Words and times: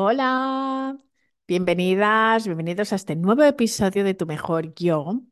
Hola, 0.00 0.96
bienvenidas, 1.48 2.46
bienvenidos 2.46 2.92
a 2.92 2.96
este 2.96 3.16
nuevo 3.16 3.42
episodio 3.42 4.04
de 4.04 4.14
Tu 4.14 4.26
Mejor 4.26 4.72
Yo. 4.76 5.22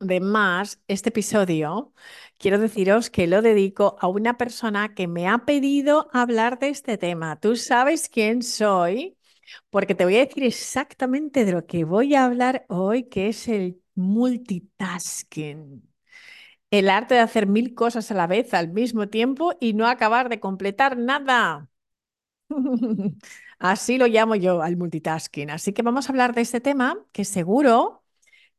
Además, 0.00 0.82
este 0.88 1.10
episodio 1.10 1.92
quiero 2.38 2.58
deciros 2.58 3.10
que 3.10 3.26
lo 3.26 3.42
dedico 3.42 3.96
a 4.00 4.08
una 4.08 4.36
persona 4.38 4.94
que 4.94 5.06
me 5.06 5.28
ha 5.28 5.44
pedido 5.44 6.08
hablar 6.12 6.58
de 6.58 6.70
este 6.70 6.98
tema. 6.98 7.38
Tú 7.38 7.56
sabes 7.56 8.08
quién 8.08 8.42
soy, 8.42 9.16
porque 9.70 9.94
te 9.94 10.04
voy 10.04 10.16
a 10.16 10.26
decir 10.26 10.44
exactamente 10.44 11.44
de 11.44 11.52
lo 11.52 11.66
que 11.66 11.84
voy 11.84 12.14
a 12.14 12.24
hablar 12.24 12.66
hoy, 12.68 13.04
que 13.04 13.28
es 13.28 13.48
el 13.48 13.80
multitasking. 13.94 15.88
El 16.70 16.90
arte 16.90 17.14
de 17.16 17.20
hacer 17.20 17.46
mil 17.46 17.74
cosas 17.74 18.10
a 18.10 18.14
la 18.14 18.26
vez 18.26 18.54
al 18.54 18.70
mismo 18.72 19.08
tiempo 19.08 19.54
y 19.60 19.74
no 19.74 19.86
acabar 19.88 20.28
de 20.30 20.40
completar 20.40 20.96
nada. 20.98 21.71
Así 23.58 23.98
lo 23.98 24.06
llamo 24.06 24.34
yo 24.36 24.62
al 24.62 24.76
multitasking. 24.76 25.50
Así 25.50 25.72
que 25.72 25.82
vamos 25.82 26.06
a 26.08 26.12
hablar 26.12 26.34
de 26.34 26.42
este 26.42 26.60
tema 26.60 26.98
que 27.12 27.24
seguro 27.24 28.04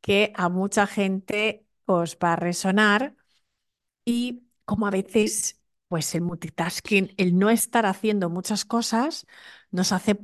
que 0.00 0.32
a 0.36 0.48
mucha 0.48 0.86
gente 0.86 1.66
os 1.86 2.18
va 2.22 2.34
a 2.34 2.36
resonar 2.36 3.16
y 4.06 4.44
como 4.66 4.88
a 4.88 4.92
veces, 4.92 5.60
pues 5.88 6.14
el 6.16 6.22
multitasking, 6.22 7.14
el 7.18 7.38
no 7.38 7.50
estar 7.50 7.86
haciendo 7.86 8.30
muchas 8.30 8.64
cosas, 8.66 9.26
nos 9.72 9.92
hace 9.92 10.18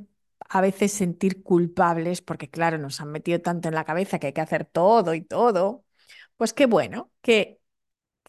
a 0.49 0.61
veces 0.61 0.93
sentir 0.93 1.43
culpables 1.43 2.21
porque, 2.23 2.49
claro, 2.49 2.79
nos 2.79 3.01
han 3.01 3.11
metido 3.11 3.41
tanto 3.41 3.69
en 3.69 3.75
la 3.75 3.85
cabeza 3.85 4.19
que 4.19 4.29
hay 4.29 4.33
que 4.33 4.41
hacer 4.41 4.65
todo 4.65 5.15
y 5.15 5.21
todo. 5.23 5.85
Pues 6.37 6.53
qué 6.53 6.67
bueno 6.67 7.11
que 7.21 7.60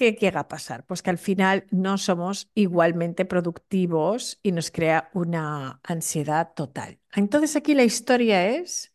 ¿Qué 0.03 0.15
llega 0.15 0.41
a 0.41 0.49
pasar? 0.49 0.85
Pues 0.85 1.01
que 1.01 1.11
al 1.11 1.19
final 1.19 1.65
no 1.71 1.97
somos 1.97 2.51
igualmente 2.57 3.25
productivos 3.25 4.41
y 4.43 4.51
nos 4.51 4.73
crea 4.73 5.09
una 5.15 5.79
ansiedad 5.85 6.55
total. 6.57 6.99
Entonces 7.15 7.55
aquí 7.55 7.73
la 7.75 7.85
historia 7.85 8.49
es 8.49 8.93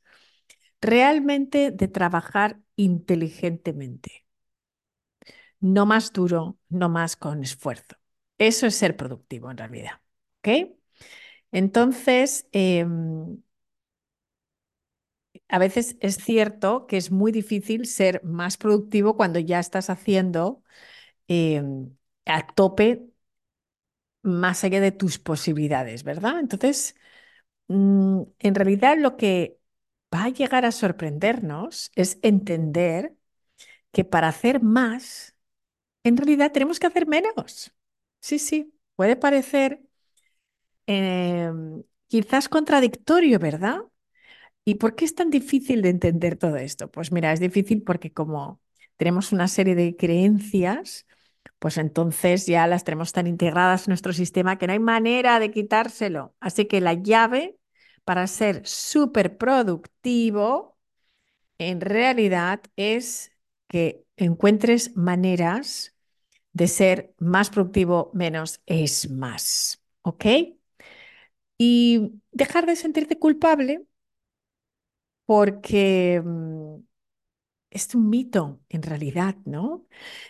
realmente 0.81 1.71
de 1.71 1.87
trabajar 1.87 2.59
inteligentemente, 2.75 4.25
no 5.59 5.85
más 5.85 6.13
duro, 6.13 6.57
no 6.69 6.89
más 6.89 7.15
con 7.15 7.43
esfuerzo. 7.43 7.95
Eso 8.37 8.67
es 8.67 8.75
ser 8.75 8.95
productivo 8.97 9.49
en 9.51 9.57
realidad. 9.57 10.01
¿Ok? 10.39 10.71
Entonces, 11.51 12.47
em, 12.51 13.41
a 15.49 15.59
veces 15.59 15.97
es 16.01 16.17
cierto 16.17 16.87
que 16.87 16.97
es 16.97 17.11
muy 17.11 17.31
difícil 17.31 17.85
ser 17.85 18.23
más 18.23 18.57
productivo 18.57 19.15
cuando 19.17 19.39
ya 19.39 19.59
estás 19.59 19.89
haciendo 19.89 20.63
em, 21.27 21.95
a 22.25 22.45
tope 22.55 23.07
más 24.21 24.63
allá 24.63 24.81
de 24.81 24.91
tus 24.91 25.19
posibilidades, 25.19 26.03
¿verdad? 26.03 26.39
Entonces, 26.39 26.95
mm, 27.67 28.23
en 28.39 28.55
realidad 28.55 28.97
lo 28.99 29.17
que 29.17 29.59
va 30.13 30.25
a 30.25 30.29
llegar 30.29 30.65
a 30.65 30.73
sorprendernos 30.73 31.91
es 31.95 32.19
entender 32.23 33.15
que 33.91 34.05
para 34.05 34.29
hacer 34.29 34.61
más, 34.63 35.35
en 36.03 36.17
realidad 36.17 36.51
tenemos 36.53 36.79
que 36.79 36.87
hacer 36.87 37.07
menos. 37.07 37.73
Sí, 38.21 38.39
sí, 38.39 38.73
puede 38.95 39.15
parecer 39.17 39.81
em, 40.85 41.83
quizás 42.07 42.49
contradictorio, 42.49 43.39
¿verdad? 43.39 43.79
¿Y 44.65 44.75
por 44.77 44.95
qué 44.95 45.05
es 45.05 45.15
tan 45.15 45.29
difícil 45.31 45.81
de 45.81 45.89
entender 45.89 46.37
todo 46.37 46.57
esto? 46.57 46.91
Pues 46.91 47.11
mira, 47.11 47.33
es 47.33 47.39
difícil 47.39 47.83
porque 47.83 48.13
como 48.13 48.61
tenemos 48.97 49.31
una 49.31 49.47
serie 49.47 49.75
de 49.75 49.95
creencias, 49.97 51.07
pues 51.59 51.77
entonces 51.77 52.45
ya 52.45 52.67
las 52.67 52.83
tenemos 52.83 53.13
tan 53.13 53.27
integradas 53.27 53.87
en 53.87 53.91
nuestro 53.91 54.13
sistema 54.13 54.57
que 54.57 54.67
no 54.67 54.73
hay 54.73 54.79
manera 54.79 55.39
de 55.39 55.51
quitárselo. 55.51 56.35
Así 56.39 56.65
que 56.65 56.81
la 56.81 56.93
llave 56.93 57.57
para 58.05 58.27
ser 58.27 58.65
súper 58.65 59.37
productivo 59.37 60.77
en 61.57 61.81
realidad 61.81 62.61
es 62.75 63.31
que 63.67 64.05
encuentres 64.17 64.95
maneras 64.97 65.95
de 66.53 66.67
ser 66.67 67.13
más 67.19 67.49
productivo 67.49 68.11
menos 68.13 68.61
es 68.65 69.09
más. 69.11 69.83
¿Ok? 70.03 70.25
Y 71.57 72.11
dejar 72.31 72.65
de 72.65 72.75
sentirte 72.75 73.19
culpable 73.19 73.85
porque 75.25 76.21
mm, 76.23 76.75
es 77.69 77.93
un 77.95 78.09
mito 78.09 78.61
en 78.69 78.81
realidad, 78.83 79.35
¿no? 79.45 79.85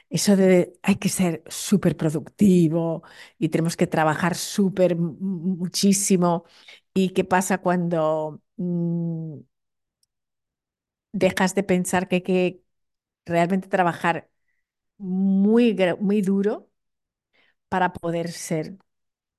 Eso 0.09 0.35
de 0.35 0.73
hay 0.83 0.95
que 0.97 1.09
ser 1.09 1.43
súper 1.47 1.95
productivo 1.97 3.03
y 3.39 3.49
tenemos 3.49 3.77
que 3.77 3.87
trabajar 3.87 4.35
súper 4.35 4.95
muchísimo. 4.97 6.45
¿Y 6.93 7.09
qué 7.11 7.23
pasa 7.23 7.59
cuando 7.59 8.41
mm, 8.57 9.37
dejas 11.11 11.55
de 11.55 11.63
pensar 11.63 12.07
que 12.07 12.15
hay 12.17 12.21
que 12.23 12.63
realmente 13.25 13.67
trabajar 13.69 14.29
muy, 14.97 15.75
muy 16.01 16.21
duro 16.23 16.71
para 17.69 17.93
poder 17.93 18.31
ser 18.31 18.77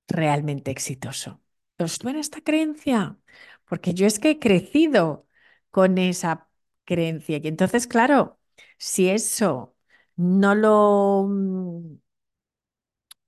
realmente 0.09 0.73
exitoso? 0.73 1.43
¿Os 1.79 1.95
suena 1.95 2.21
esta 2.21 2.43
creencia? 2.43 3.19
Porque 3.67 3.95
yo 3.95 4.07
es 4.07 4.19
que 4.21 4.33
he 4.33 4.39
crecido 4.39 5.29
con 5.71 5.99
esa 5.99 6.48
creencia. 6.89 7.39
Y 7.39 7.49
entonces, 7.49 7.87
claro, 7.87 8.39
si 8.79 9.09
eso 9.11 9.77
no 10.17 10.55
lo 10.55 11.27
mm, 11.29 11.97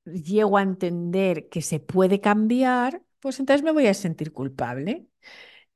llego 0.04 0.58
a 0.58 0.62
entender 0.62 1.48
que 1.48 1.62
se 1.62 1.80
puede 1.80 2.20
cambiar, 2.20 3.02
pues 3.20 3.38
entonces 3.40 3.62
me 3.64 3.72
voy 3.72 3.86
a 3.86 3.94
sentir 3.94 4.32
culpable. 4.32 5.06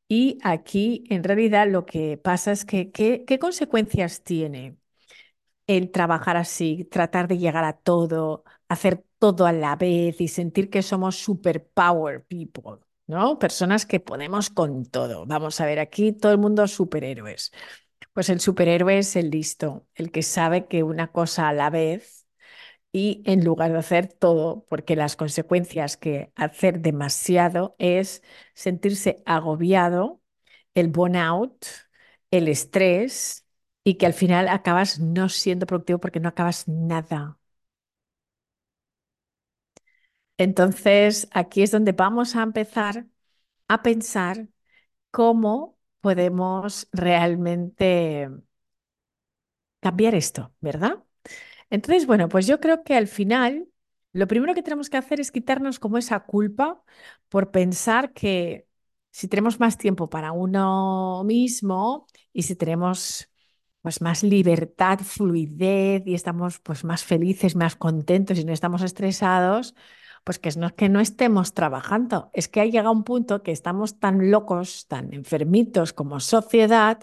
Y 0.09 0.39
aquí, 0.45 1.05
en 1.11 1.25
realidad, 1.25 1.69
lo 1.71 1.87
que 1.87 2.19
pasa 2.19 2.53
es 2.53 2.65
que, 2.65 2.93
¿qué, 2.93 3.25
consecuencias 3.41 4.23
tiene 4.25 4.79
el 5.67 5.91
trabajar 5.93 6.37
así, 6.37 6.85
tratar 6.91 7.29
de 7.29 7.39
llegar 7.39 7.65
a 7.65 7.75
todo, 7.79 8.45
hacer 8.69 9.05
todo 9.19 9.47
a 9.47 9.53
la 9.53 9.77
vez 9.77 10.21
y 10.21 10.29
sentir 10.29 10.71
que 10.71 10.83
somos 10.83 11.17
superpower 11.19 12.25
people, 12.27 12.81
¿no? 13.07 13.39
Personas 13.39 13.87
que 13.87 14.01
podemos 14.01 14.51
con 14.51 14.85
todo. 14.87 15.27
Vamos 15.27 15.61
a 15.61 15.67
ver, 15.67 15.79
aquí 15.79 16.13
todo 16.13 16.33
el 16.33 16.39
mundo 16.39 16.67
superhéroes. 16.69 17.53
Pues 18.13 18.29
el 18.31 18.41
superhéroe 18.41 18.99
es 18.99 19.17
el 19.17 19.31
listo, 19.31 19.87
el 19.95 20.11
que 20.13 20.23
sabe 20.23 20.67
que 20.69 20.83
una 20.85 21.13
cosa 21.13 21.49
a 21.49 21.53
la 21.53 21.71
vez 21.71 22.27
y 22.93 23.23
en 23.27 23.45
lugar 23.45 23.73
de 23.73 23.79
hacer 23.79 24.09
todo, 24.13 24.67
porque 24.69 24.97
las 24.97 25.17
consecuencias 25.17 25.97
que 25.97 26.33
hacer 26.37 26.81
demasiado 26.81 27.77
es 27.79 28.23
sentirse 28.55 29.23
agobiado, 29.27 30.23
el 30.75 30.89
burnout, 30.89 31.67
el 32.31 32.49
estrés 32.49 33.47
y 33.85 33.95
que 33.97 34.07
al 34.07 34.15
final 34.15 34.49
acabas 34.49 35.01
no 35.01 35.29
siendo 35.29 35.67
productivo 35.67 36.01
porque 36.01 36.21
no 36.21 36.29
acabas 36.31 36.69
nada. 36.69 37.39
Entonces, 40.39 41.29
aquí 41.33 41.63
es 41.63 41.71
donde 41.71 41.93
vamos 41.93 42.35
a 42.37 42.43
empezar 42.43 43.07
a 43.69 43.83
pensar 43.83 44.49
cómo 45.13 45.79
podemos 46.03 46.89
realmente 46.93 48.29
cambiar 49.81 50.15
esto, 50.15 50.53
¿verdad? 50.61 51.03
Entonces, 51.71 52.07
bueno, 52.07 52.29
pues 52.29 52.47
yo 52.47 52.61
creo 52.61 52.85
que 52.85 52.95
al 52.97 53.09
final 53.09 53.69
lo 54.13 54.29
primero 54.29 54.55
que 54.55 54.63
tenemos 54.63 54.91
que 54.91 54.99
hacer 54.99 55.21
es 55.21 55.33
quitarnos 55.33 55.79
como 55.81 55.99
esa 55.99 56.21
culpa 56.23 56.83
por 57.29 57.51
pensar 57.51 58.13
que 58.15 58.69
si 59.13 59.29
tenemos 59.29 59.61
más 59.61 59.79
tiempo 59.79 60.11
para 60.11 60.33
uno 60.33 61.25
mismo 61.25 62.07
y 62.33 62.43
si 62.45 62.57
tenemos 62.57 63.31
pues 63.83 64.03
más 64.03 64.23
libertad, 64.25 65.01
fluidez 65.01 66.03
y 66.07 66.15
estamos 66.15 66.61
pues 66.61 66.85
más 66.85 67.05
felices, 67.05 67.57
más 67.57 67.77
contentos 67.77 68.39
y 68.39 68.45
no 68.45 68.53
estamos 68.53 68.83
estresados, 68.83 69.75
pues 70.25 70.39
que 70.39 70.51
no 70.59 70.67
es 70.69 70.73
que 70.75 70.89
no 70.89 71.01
estemos 71.01 71.55
trabajando, 71.55 72.31
es 72.33 72.49
que 72.49 72.61
ha 72.61 72.67
llegado 72.67 72.93
un 72.93 73.05
punto 73.05 73.43
que 73.43 73.53
estamos 73.53 73.99
tan 74.01 74.31
locos, 74.31 74.87
tan 74.89 75.13
enfermitos 75.15 75.93
como 75.93 76.21
sociedad, 76.21 77.01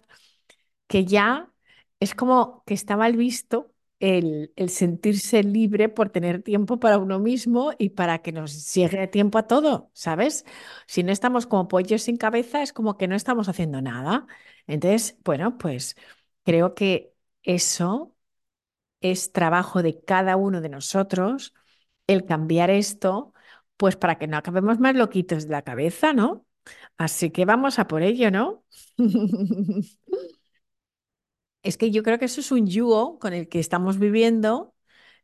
que 0.88 1.06
ya 1.06 1.51
es 2.00 2.15
como 2.15 2.63
que 2.65 2.73
está 2.73 2.97
mal 2.97 3.15
visto 3.18 3.73
el, 4.00 4.51
el, 4.56 4.69
sentirse 4.69 5.44
libre 5.44 5.89
por 5.89 6.09
tener 6.09 6.41
tiempo 6.44 6.79
para 6.79 6.97
uno 6.97 7.19
mismo 7.19 7.71
y 7.77 7.89
para 7.91 8.19
que 8.23 8.31
nos 8.31 8.73
llegue 8.73 9.07
tiempo 9.07 9.38
a 9.38 9.47
todo, 9.47 9.91
¿sabes? 9.94 10.45
Si 10.88 11.03
no 11.03 11.12
estamos 11.12 11.45
como 11.47 11.67
pollos 11.67 12.01
sin 12.03 12.17
cabeza, 12.17 12.63
es 12.63 12.74
como 12.74 12.97
que 12.97 13.07
no 13.07 13.15
estamos 13.15 13.47
haciendo 13.50 13.81
nada. 13.81 14.25
Entonces, 14.67 15.17
bueno, 15.24 15.57
pues 15.59 15.95
creo 16.44 16.74
que 16.75 17.13
eso 17.44 18.15
es 19.01 19.31
trabajo 19.31 19.81
de 19.83 20.03
cada 20.03 20.35
uno 20.38 20.62
de 20.62 20.69
nosotros, 20.69 21.53
el 22.07 22.25
cambiar 22.25 22.69
esto, 22.69 23.33
pues 23.77 23.95
para 23.98 24.18
que 24.18 24.27
no 24.27 24.38
acabemos 24.38 24.80
más 24.80 24.95
loquitos 24.95 25.45
de 25.45 25.51
la 25.51 25.62
cabeza, 25.63 26.13
¿no? 26.13 26.45
Así 26.98 27.31
que 27.31 27.45
vamos 27.45 27.80
a 27.80 27.88
por 27.88 28.03
ello, 28.03 28.31
¿no? 28.31 28.65
Es 31.63 31.77
que 31.77 31.92
yo 31.92 32.03
creo 32.03 32.18
que 32.19 32.25
eso 32.25 32.42
es 32.42 32.51
un 32.51 32.68
yugo 32.68 33.19
con 33.19 33.33
el 33.33 33.48
que 33.50 33.59
estamos 33.59 34.00
viviendo 34.00 34.75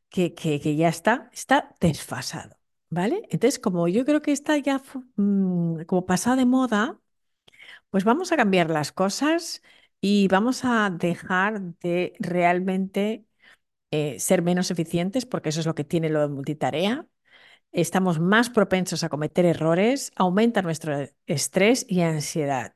que, 0.09 0.35
que, 0.35 0.61
que 0.61 0.75
ya 0.77 0.89
está, 0.89 1.29
está 1.33 1.75
desfasado. 1.81 2.57
¿vale? 2.89 3.23
Entonces, 3.31 3.59
como 3.59 3.87
yo 3.89 4.05
creo 4.05 4.21
que 4.23 4.33
está 4.33 4.57
ya 4.59 4.81
mm, 5.17 5.83
como 5.85 6.05
pasada 6.07 6.37
de 6.37 6.45
moda, 6.47 6.99
pues 7.91 8.05
vamos 8.05 8.31
a 8.33 8.37
cambiar 8.37 8.71
las 8.71 8.93
cosas 8.93 9.63
y 10.01 10.29
vamos 10.29 10.65
a 10.65 10.91
dejar 10.91 11.61
de 11.81 12.15
realmente 12.19 13.26
eh, 13.91 14.19
ser 14.19 14.41
menos 14.41 14.71
eficientes, 14.71 15.25
porque 15.25 15.49
eso 15.49 15.59
es 15.61 15.65
lo 15.65 15.75
que 15.75 15.83
tiene 15.83 16.09
lo 16.09 16.21
de 16.21 16.27
multitarea. 16.29 17.07
Estamos 17.73 18.19
más 18.19 18.49
propensos 18.49 19.03
a 19.03 19.09
cometer 19.09 19.45
errores, 19.45 20.11
aumenta 20.15 20.61
nuestro 20.63 20.95
estrés 21.27 21.85
y 21.89 22.01
ansiedad. 22.01 22.75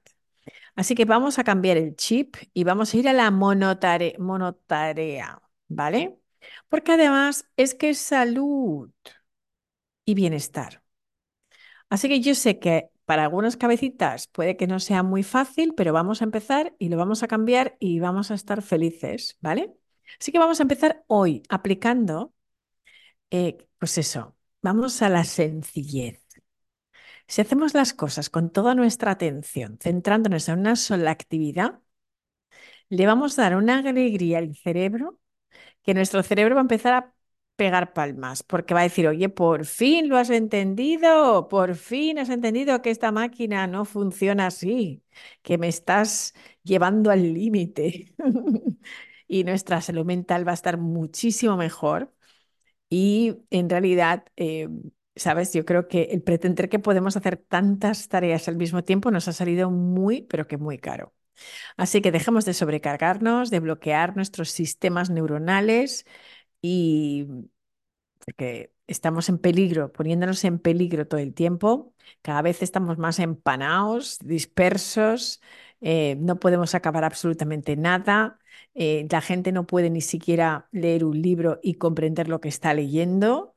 Así 0.75 0.95
que 0.95 1.05
vamos 1.05 1.39
a 1.39 1.43
cambiar 1.43 1.77
el 1.77 1.95
chip 1.95 2.35
y 2.53 2.63
vamos 2.63 2.93
a 2.93 2.97
ir 2.97 3.09
a 3.09 3.13
la 3.13 3.31
monotare- 3.31 4.17
monotarea, 4.19 5.41
¿vale? 5.67 6.17
Porque 6.69 6.93
además 6.93 7.45
es 7.57 7.75
que 7.75 7.89
es 7.91 7.99
salud 7.99 8.91
y 10.05 10.13
bienestar. 10.15 10.81
Así 11.89 12.07
que 12.09 12.21
yo 12.21 12.35
sé 12.35 12.59
que 12.59 12.89
para 13.05 13.23
algunas 13.23 13.57
cabecitas 13.57 14.27
puede 14.27 14.57
que 14.57 14.67
no 14.67 14.79
sea 14.79 15.03
muy 15.03 15.23
fácil, 15.23 15.73
pero 15.75 15.93
vamos 15.93 16.21
a 16.21 16.25
empezar 16.25 16.75
y 16.79 16.89
lo 16.89 16.97
vamos 16.97 17.23
a 17.23 17.27
cambiar 17.27 17.75
y 17.79 17.99
vamos 17.99 18.31
a 18.31 18.35
estar 18.35 18.61
felices, 18.61 19.37
¿vale? 19.41 19.73
Así 20.19 20.31
que 20.31 20.39
vamos 20.39 20.59
a 20.59 20.63
empezar 20.63 21.03
hoy 21.07 21.43
aplicando, 21.49 22.33
eh, 23.31 23.57
pues 23.79 23.97
eso, 23.97 24.35
vamos 24.61 25.01
a 25.01 25.09
la 25.09 25.23
sencillez. 25.23 26.21
Si 27.27 27.41
hacemos 27.41 27.73
las 27.73 27.93
cosas 27.93 28.29
con 28.29 28.51
toda 28.51 28.75
nuestra 28.75 29.11
atención, 29.11 29.77
centrándonos 29.81 30.47
en 30.49 30.59
una 30.59 30.75
sola 30.75 31.09
actividad, 31.11 31.79
le 32.89 33.05
vamos 33.07 33.37
a 33.39 33.43
dar 33.43 33.55
una 33.55 33.79
alegría 33.79 34.39
al 34.39 34.55
cerebro 34.55 35.19
que 35.83 35.93
nuestro 35.93 36.23
cerebro 36.23 36.55
va 36.55 36.61
a 36.61 36.63
empezar 36.63 36.93
a 36.93 37.13
pegar 37.57 37.93
palmas, 37.93 38.43
porque 38.43 38.73
va 38.73 38.81
a 38.81 38.83
decir, 38.83 39.07
oye, 39.07 39.29
por 39.29 39.65
fin 39.65 40.09
lo 40.09 40.17
has 40.17 40.29
entendido, 40.31 41.47
por 41.49 41.75
fin 41.75 42.19
has 42.19 42.29
entendido 42.29 42.81
que 42.81 42.91
esta 42.91 43.11
máquina 43.11 43.67
no 43.67 43.85
funciona 43.85 44.47
así, 44.47 45.03
que 45.43 45.57
me 45.57 45.67
estás 45.69 46.33
llevando 46.63 47.11
al 47.11 47.33
límite. 47.33 48.13
Y 49.31 49.43
nuestra 49.45 49.81
salud 49.81 50.05
mental 50.05 50.45
va 50.47 50.51
a 50.51 50.55
estar 50.55 50.77
muchísimo 50.77 51.55
mejor. 51.57 52.13
Y 52.89 53.37
en 53.51 53.69
realidad, 53.69 54.25
eh, 54.37 54.69
sabes, 55.15 55.53
yo 55.53 55.65
creo 55.65 55.87
que 55.87 56.03
el 56.11 56.23
pretender 56.23 56.69
que 56.69 56.79
podemos 56.79 57.17
hacer 57.17 57.37
tantas 57.37 58.07
tareas 58.09 58.47
al 58.47 58.57
mismo 58.57 58.83
tiempo 58.83 59.11
nos 59.11 59.27
ha 59.27 59.33
salido 59.33 59.71
muy, 59.71 60.23
pero 60.23 60.47
que 60.47 60.57
muy 60.57 60.77
caro. 60.79 61.13
Así 61.77 62.01
que 62.01 62.11
dejemos 62.11 62.45
de 62.45 62.53
sobrecargarnos, 62.55 63.51
de 63.51 63.59
bloquear 63.61 64.15
nuestros 64.17 64.51
sistemas 64.51 65.09
neuronales 65.11 66.05
y 66.61 67.27
porque 68.25 68.73
estamos 68.87 69.29
en 69.29 69.37
peligro, 69.39 69.91
poniéndonos 69.91 70.43
en 70.45 70.59
peligro 70.59 71.07
todo 71.07 71.19
el 71.19 71.33
tiempo. 71.33 71.93
Cada 72.21 72.41
vez 72.41 72.61
estamos 72.61 72.97
más 72.97 73.19
empanados, 73.19 74.19
dispersos, 74.19 75.41
eh, 75.81 76.15
no 76.19 76.39
podemos 76.39 76.75
acabar 76.75 77.03
absolutamente 77.03 77.75
nada. 77.75 78.39
eh, 78.73 79.07
la 79.09 79.21
gente 79.21 79.51
no 79.51 79.65
puede 79.67 79.89
ni 79.89 80.01
siquiera 80.01 80.67
leer 80.71 81.03
un 81.05 81.21
libro 81.21 81.59
y 81.63 81.75
comprender 81.75 82.27
lo 82.29 82.39
que 82.41 82.49
está 82.49 82.73
leyendo. 82.73 83.55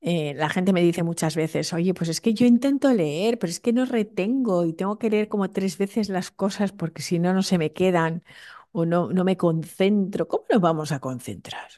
Eh, 0.00 0.34
la 0.34 0.50
gente 0.50 0.72
me 0.74 0.82
dice 0.82 1.02
muchas 1.02 1.34
veces, 1.36 1.72
oye, 1.72 1.94
pues 1.94 2.10
es 2.10 2.20
que 2.20 2.34
yo 2.34 2.46
intento 2.46 2.92
leer, 2.92 3.38
pero 3.38 3.50
es 3.50 3.60
que 3.60 3.72
no 3.72 3.86
retengo 3.86 4.64
y 4.66 4.74
tengo 4.74 4.98
que 4.98 5.08
leer 5.10 5.28
como 5.28 5.50
tres 5.50 5.78
veces 5.78 6.08
las 6.10 6.30
cosas 6.30 6.72
porque 6.72 7.00
si 7.02 7.18
no, 7.18 7.32
no 7.32 7.42
se 7.42 7.56
me 7.58 7.72
quedan 7.72 8.22
o 8.72 8.84
no, 8.86 9.08
no 9.10 9.24
me 9.24 9.36
concentro. 9.38 10.28
¿Cómo 10.28 10.44
nos 10.50 10.60
vamos 10.60 10.92
a 10.92 11.00
concentrar? 11.00 11.68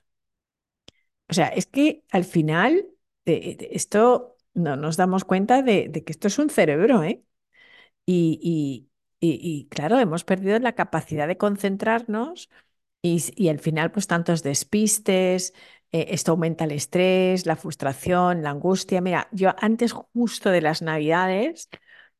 O 1.28 1.34
sea, 1.34 1.48
es 1.48 1.66
que 1.66 2.04
al 2.10 2.25
final 2.25 2.87
eh, 3.26 3.56
esto 3.72 4.37
no 4.54 4.76
nos 4.76 4.96
damos 4.96 5.25
cuenta 5.25 5.62
de, 5.62 5.88
de 5.88 6.04
que 6.04 6.12
esto 6.12 6.28
es 6.28 6.38
un 6.38 6.50
cerebro, 6.50 7.02
¿eh? 7.02 7.22
Y, 8.06 8.86
y- 9.21 9.69
claro, 9.71 9.99
hemos 9.99 10.25
perdido 10.25 10.59
la 10.59 10.75
capacidad 10.75 11.27
de 11.29 11.37
concentrarnos 11.39 12.51
y, 13.03 13.23
y 13.37 13.49
al 13.51 13.61
final, 13.61 13.93
pues 13.93 14.07
tantos 14.09 14.43
despistes, 14.43 15.55
eh, 15.93 16.07
esto 16.11 16.33
aumenta 16.33 16.65
el 16.65 16.73
estrés, 16.73 17.47
la 17.47 17.57
frustración, 17.57 18.43
la 18.43 18.51
angustia. 18.51 19.01
Mira, 19.01 19.29
yo 19.33 19.55
antes 19.61 19.93
justo 19.93 20.51
de 20.51 20.63
las 20.63 20.83
Navidades 20.83 21.69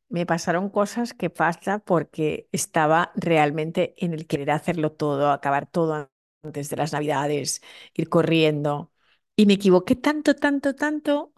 me 0.09 0.27
pasaron 0.27 0.71
cosas 0.71 1.15
que 1.15 1.31
pasa 1.31 1.81
porque 1.81 2.49
estaba 2.53 3.13
realmente 3.17 3.95
en 4.05 4.15
el 4.15 4.27
querer 4.27 4.51
hacerlo 4.53 4.93
todo, 4.93 5.31
acabar 5.33 5.67
todo 5.67 6.11
antes 6.45 6.71
de 6.71 6.77
las 6.77 6.93
Navidades, 6.93 7.63
ir 7.95 8.09
corriendo. 8.09 8.93
Y 9.37 9.47
me 9.47 9.55
equivoqué 9.55 9.97
tanto, 9.97 10.35
tanto, 10.37 10.75
tanto 10.77 11.33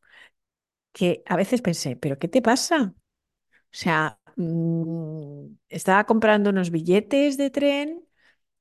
que 0.93 1.23
a 1.27 1.37
veces 1.37 1.63
pensé, 1.63 1.97
¿pero 1.97 2.19
qué 2.19 2.29
te 2.29 2.43
pasa? 2.43 2.95
O 2.97 3.77
sea, 3.77 4.18
mm, 4.39 5.57
estaba 5.71 6.05
comprando 6.07 6.51
unos 6.51 6.71
billetes 6.73 7.39
de 7.39 7.51
tren 7.51 8.05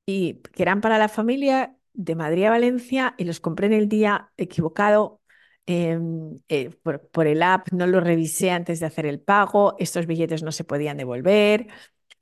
y 0.06 0.36
que 0.54 0.64
eran 0.64 0.82
para 0.82 0.98
la 0.98 1.10
familia 1.10 1.78
de 1.94 2.16
Madrid 2.16 2.46
a 2.46 2.52
Valencia 2.52 3.16
y 3.18 3.26
los 3.26 3.40
compré 3.40 3.68
en 3.68 3.74
el 3.74 3.90
día 3.90 4.32
equivocado. 4.38 5.22
em, 5.68 6.40
eh, 6.50 6.72
por, 6.84 7.28
el 7.28 7.44
app 7.44 7.70
no 7.74 7.88
lo 7.88 8.02
revisé 8.02 8.52
antes 8.52 8.80
de 8.82 8.86
hacer 8.88 9.06
el 9.08 9.20
pago, 9.22 9.76
estos 9.80 10.08
billetes 10.08 10.44
no 10.44 10.52
se 10.54 10.64
podían 10.66 10.98
devolver. 10.98 11.68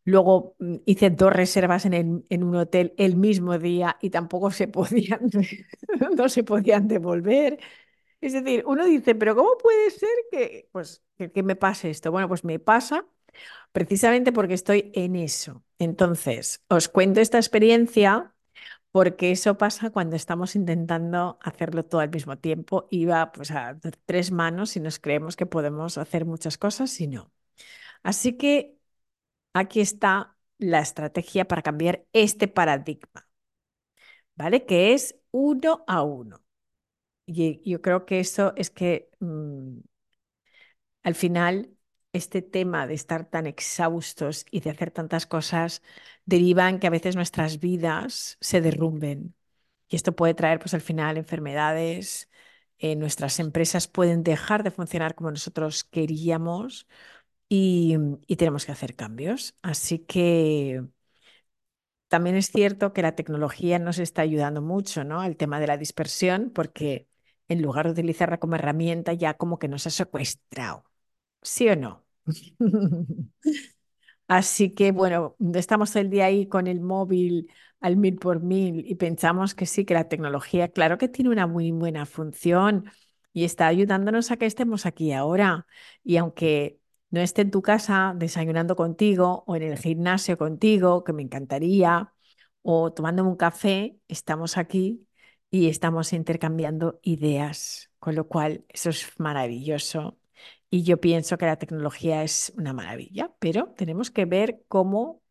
Luego 0.06 0.56
mm, 0.60 0.76
hice 0.86 1.10
dos 1.12 1.34
reservas 1.34 1.86
en, 1.86 1.94
el- 1.96 2.26
en 2.30 2.44
un 2.44 2.56
hotel 2.58 2.94
el 2.98 3.16
mismo 3.18 3.58
día 3.60 3.98
y 4.02 4.10
tampoco 4.12 4.52
se 4.52 4.68
podían, 4.70 5.22
no 6.18 6.30
se 6.30 6.44
podían 6.44 6.88
devolver. 6.88 7.60
Es 8.22 8.34
decir, 8.34 8.64
uno 8.68 8.86
dice, 8.86 9.16
pero 9.16 9.36
¿cómo 9.36 9.58
puede 9.58 9.92
ser 9.92 10.10
que, 10.32 10.70
pues, 10.72 11.04
que 11.34 11.44
me 11.44 11.56
pase 11.56 11.90
esto? 11.90 12.12
Bueno, 12.12 12.28
pues 12.28 12.44
me 12.44 12.60
pasa 12.60 13.06
precisamente 13.72 14.32
porque 14.32 14.54
estoy 14.54 14.92
en 14.96 15.16
eso. 15.16 15.64
Entonces, 15.80 16.64
os 16.70 16.88
cuento 16.90 17.22
esta 17.22 17.38
experiencia 17.38 18.34
porque 18.92 19.32
eso 19.32 19.58
pasa 19.58 19.90
cuando 19.92 20.16
estamos 20.16 20.56
intentando 20.56 21.38
hacerlo 21.42 21.86
todo 21.86 22.02
al 22.02 22.10
mismo 22.12 22.38
tiempo 22.38 22.88
y 22.92 23.06
va 23.06 23.32
pues 23.34 23.52
a 23.52 23.78
tres 24.06 24.32
manos 24.32 24.76
y 24.78 24.80
nos 24.80 25.00
creemos 25.00 25.36
que 25.36 25.46
podemos 25.46 25.98
hacer 25.98 26.26
muchas 26.26 26.58
cosas 26.58 27.00
y 27.02 27.08
no. 27.08 27.32
Así 28.04 28.38
que 28.38 28.78
aquí 29.54 29.82
está 29.82 30.38
la 30.60 30.80
estrategia 30.82 31.48
para 31.48 31.62
cambiar 31.64 32.06
este 32.14 32.48
paradigma, 32.48 33.28
¿vale? 34.36 34.66
Que 34.66 34.94
es 34.94 35.16
uno 35.32 35.84
a 35.88 36.04
uno. 36.04 36.42
Y 37.28 37.62
yo 37.70 37.82
creo 37.82 38.06
que 38.08 38.20
eso 38.20 38.54
es 38.58 38.70
que 38.72 39.12
mm, 39.22 39.80
al 41.04 41.16
final 41.16 41.75
este 42.16 42.42
tema 42.42 42.88
de 42.88 42.94
estar 42.96 43.26
tan 43.30 43.48
exhaustos 43.48 44.46
y 44.52 44.62
de 44.62 44.72
hacer 44.72 44.92
tantas 44.92 45.26
cosas 45.28 45.82
deriva 46.26 46.70
en 46.70 46.80
que 46.80 46.88
a 46.88 46.90
veces 46.90 47.16
nuestras 47.16 47.60
vidas 47.60 48.38
se 48.42 48.62
derrumben. 48.62 49.36
Y 49.90 49.96
esto 49.98 50.16
puede 50.16 50.34
traer, 50.34 50.60
pues 50.60 50.74
al 50.74 50.82
final, 50.82 51.18
enfermedades. 51.18 52.30
eh, 52.80 52.96
nuestras 52.96 53.40
empresas 53.40 53.88
pueden 53.88 54.24
dejar 54.24 54.64
de 54.64 54.72
funcionar 54.72 55.16
como 55.16 55.32
nosotros 55.32 55.84
queríamos 55.86 56.88
y, 57.50 57.96
y 58.28 58.36
tenemos 58.38 58.66
que 58.66 58.72
hacer 58.74 58.96
cambios. 58.96 59.56
Así 59.64 60.00
que 60.00 60.84
también 62.08 62.36
es 62.36 62.48
cierto 62.52 62.94
que 62.94 63.02
la 63.02 63.16
tecnología 63.16 63.80
nos 63.80 64.00
está 64.00 64.22
ayudando 64.22 64.62
mucho, 64.62 65.04
¿no? 65.04 65.22
Al 65.22 65.38
tema 65.38 65.60
de 65.60 65.68
la 65.68 65.78
dispersión, 65.78 66.52
porque 66.54 67.08
en 67.48 67.62
lugar 67.62 67.86
de 67.88 67.92
utilizarla 67.94 68.40
como 68.40 68.56
herramienta, 68.56 69.14
ya 69.14 69.36
como 69.36 69.60
que 69.60 69.68
nos 69.68 69.88
ha 69.88 69.90
secuestrado. 69.92 70.86
¿Sí 71.44 71.70
o 71.70 71.78
no? 71.78 72.05
Así 74.28 74.74
que 74.74 74.92
bueno, 74.92 75.36
estamos 75.54 75.96
el 75.96 76.10
día 76.10 76.26
ahí 76.26 76.48
con 76.48 76.68
el 76.68 76.82
móvil 76.82 77.52
al 77.80 77.98
mil 77.98 78.16
por 78.18 78.42
mil 78.42 78.84
y 78.88 78.96
pensamos 78.96 79.54
que 79.56 79.66
sí, 79.68 79.86
que 79.86 79.94
la 79.94 80.08
tecnología, 80.10 80.70
claro 80.70 80.98
que 80.98 81.08
tiene 81.10 81.30
una 81.30 81.46
muy 81.48 81.72
buena 81.72 82.06
función 82.08 82.86
y 83.34 83.44
está 83.46 83.68
ayudándonos 83.68 84.32
a 84.32 84.38
que 84.38 84.46
estemos 84.48 84.86
aquí 84.88 85.12
ahora. 85.14 85.68
Y 86.04 86.18
aunque 86.18 86.80
no 87.12 87.22
esté 87.22 87.42
en 87.44 87.52
tu 87.52 87.62
casa 87.62 88.14
desayunando 88.18 88.76
contigo 88.76 89.44
o 89.48 89.56
en 89.56 89.64
el 89.64 89.78
gimnasio 89.78 90.38
contigo, 90.38 91.04
que 91.04 91.14
me 91.14 91.22
encantaría, 91.24 92.12
o 92.64 92.92
tomándome 92.94 93.30
un 93.30 93.36
café, 93.38 94.00
estamos 94.08 94.58
aquí 94.58 95.08
y 95.52 95.70
estamos 95.70 96.14
intercambiando 96.14 97.00
ideas, 97.04 97.92
con 98.00 98.16
lo 98.16 98.28
cual 98.28 98.66
eso 98.70 98.90
es 98.90 99.08
maravilloso. 99.20 100.18
Y 100.76 100.84
yo 100.84 101.00
pienso 101.00 101.38
que 101.38 101.46
la 101.46 101.56
tecnología 101.58 102.24
es 102.24 102.52
una 102.58 102.74
maravilla, 102.74 103.32
pero 103.40 103.68
tenemos 103.78 104.12
que 104.12 104.26
ver 104.26 104.62
cómo 104.68 105.22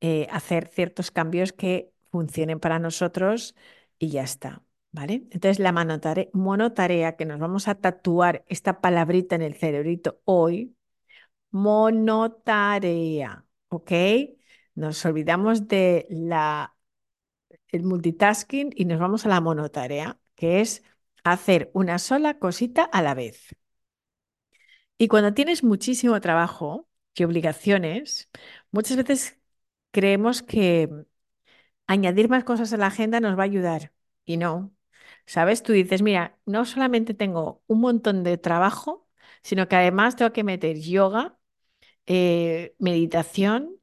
eh, 0.00 0.28
hacer 0.30 0.68
ciertos 0.68 1.10
cambios 1.10 1.52
que 1.54 1.92
funcionen 2.10 2.60
para 2.60 2.78
nosotros 2.80 3.56
y 3.98 4.10
ya 4.10 4.22
está, 4.24 4.62
¿vale? 4.92 5.14
Entonces 5.32 5.60
la 5.60 5.72
monotare- 5.72 6.30
monotarea 6.34 7.16
que 7.16 7.26
nos 7.26 7.40
vamos 7.40 7.68
a 7.68 7.76
tatuar 7.76 8.44
esta 8.48 8.80
palabrita 8.82 9.36
en 9.36 9.42
el 9.42 9.54
cerebrito 9.56 10.20
hoy, 10.26 10.76
monotarea, 11.52 13.46
¿ok? 13.68 13.92
Nos 14.74 15.04
olvidamos 15.06 15.68
de 15.68 16.06
la, 16.10 16.76
multitasking 17.72 18.70
y 18.76 18.84
nos 18.84 18.98
vamos 19.00 19.26
a 19.26 19.28
la 19.28 19.40
monotarea, 19.40 20.18
que 20.34 20.60
es 20.60 20.82
hacer 21.24 21.70
una 21.74 21.98
sola 21.98 22.38
cosita 22.38 22.84
a 22.84 23.02
la 23.02 23.14
vez. 23.14 23.54
Y 25.02 25.08
cuando 25.08 25.34
tienes 25.34 25.64
muchísimo 25.64 26.20
trabajo 26.20 26.88
y 27.16 27.24
obligaciones, 27.24 28.30
muchas 28.70 28.96
veces 28.96 29.36
creemos 29.90 30.42
que 30.44 30.88
añadir 31.86 32.28
más 32.28 32.44
cosas 32.44 32.72
a 32.72 32.76
la 32.78 32.86
agenda 32.88 33.20
nos 33.20 33.36
va 33.38 33.42
a 33.42 33.46
ayudar. 33.46 33.92
Y 34.24 34.36
no, 34.36 34.72
¿sabes? 35.26 35.62
Tú 35.64 35.72
dices, 35.72 36.02
mira, 36.02 36.38
no 36.46 36.64
solamente 36.64 37.14
tengo 37.14 37.62
un 37.66 37.80
montón 37.80 38.22
de 38.24 38.38
trabajo, 38.38 39.08
sino 39.42 39.68
que 39.68 39.76
además 39.76 40.16
tengo 40.16 40.32
que 40.32 40.44
meter 40.44 40.78
yoga, 40.80 41.38
eh, 42.06 42.74
meditación, 42.78 43.76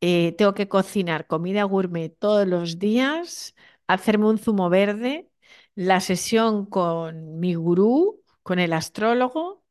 eh, 0.00 0.32
tengo 0.38 0.54
que 0.54 0.68
cocinar 0.68 1.26
comida 1.26 1.64
gourmet 1.64 2.10
todos 2.18 2.46
los 2.48 2.78
días, 2.78 3.54
hacerme 3.88 4.26
un 4.28 4.38
zumo 4.38 4.70
verde, 4.70 5.30
la 5.76 6.00
sesión 6.00 6.66
con 6.66 7.40
mi 7.40 7.54
gurú, 7.54 8.22
con 8.44 8.58
el 8.60 8.72
astrólogo, 8.74 9.63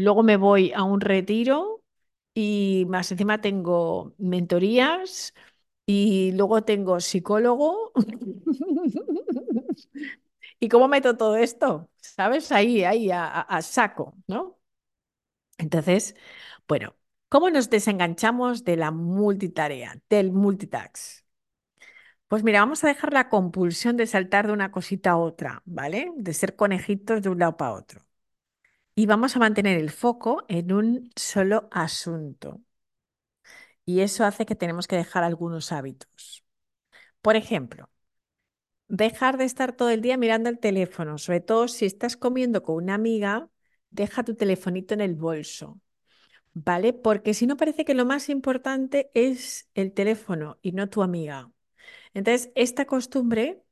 luego 0.00 0.22
me 0.22 0.36
voy 0.36 0.72
a 0.74 0.82
un 0.84 1.00
retiro 1.00 1.82
y 2.34 2.86
más 2.88 3.10
encima 3.12 3.40
tengo 3.40 4.14
mentorías 4.18 5.34
y 5.86 6.32
luego 6.32 6.62
tengo 6.64 7.00
psicólogo. 7.00 7.92
¿Y 10.60 10.68
cómo 10.68 10.88
meto 10.88 11.16
todo 11.16 11.36
esto? 11.36 11.90
¿Sabes? 11.98 12.52
Ahí, 12.52 12.84
ahí, 12.84 13.10
a, 13.12 13.62
saco, 13.62 14.14
¿no? 14.26 14.58
Entonces, 15.58 16.16
bueno, 16.68 16.96
¿cómo 17.28 17.50
nos 17.50 17.70
desenganchamos 17.70 18.64
de 18.64 18.76
la 18.76 18.90
multitarea, 18.90 20.00
del 20.10 20.32
multitask? 20.32 21.24
Pues 22.28 22.42
mira, 22.44 22.60
vamos 22.60 22.84
a 22.84 22.88
dejar 22.88 23.12
la 23.12 23.28
compulsión 23.28 23.96
de 23.96 24.06
saltar 24.06 24.46
de 24.46 24.52
una 24.52 24.70
cosita 24.72 25.10
a 25.12 25.16
otra, 25.18 25.62
¿vale? 25.66 26.12
De 26.16 26.32
ser 26.34 26.56
conejitos 26.56 27.22
de 27.22 27.28
un 27.28 27.38
lado 27.40 27.56
para 27.56 27.72
otro. 27.72 28.00
Y 29.00 29.06
vamos 29.06 29.34
a 29.34 29.38
mantener 29.38 29.78
el 29.78 29.88
foco 29.90 30.44
en 30.48 30.72
un 30.72 31.10
solo 31.16 31.68
asunto. 31.70 32.60
Y 33.84 34.00
eso 34.00 34.24
hace 34.24 34.46
que 34.46 34.54
tenemos 34.54 34.86
que 34.86 34.96
dejar 34.96 35.24
algunos 35.24 35.72
hábitos. 35.72 36.44
Por 37.22 37.36
ejemplo, 37.36 37.90
dejar 38.88 39.38
de 39.38 39.44
estar 39.44 39.72
todo 39.76 39.90
el 39.90 40.02
día 40.02 40.16
mirando 40.16 40.48
el 40.50 40.58
teléfono, 40.58 41.18
sobre 41.18 41.40
todo 41.40 41.68
si 41.68 41.86
estás 41.86 42.16
comiendo 42.16 42.62
con 42.62 42.76
una 42.76 42.94
amiga, 42.94 43.48
deja 43.90 44.24
tu 44.24 44.34
telefonito 44.36 44.94
en 44.94 45.00
el 45.00 45.14
bolso, 45.14 45.80
¿vale? 46.54 46.92
Porque 46.94 47.34
si 47.34 47.46
no 47.46 47.56
parece 47.56 47.84
que 47.84 47.94
lo 47.94 48.06
más 48.06 48.28
importante 48.30 49.10
es 49.14 49.70
el 49.74 49.92
teléfono 49.92 50.58
y 50.62 50.72
no 50.72 50.88
tu 50.90 51.02
amiga. 51.02 51.50
Entonces, 52.14 52.52
esta 52.56 52.86
costumbre, 52.86 53.62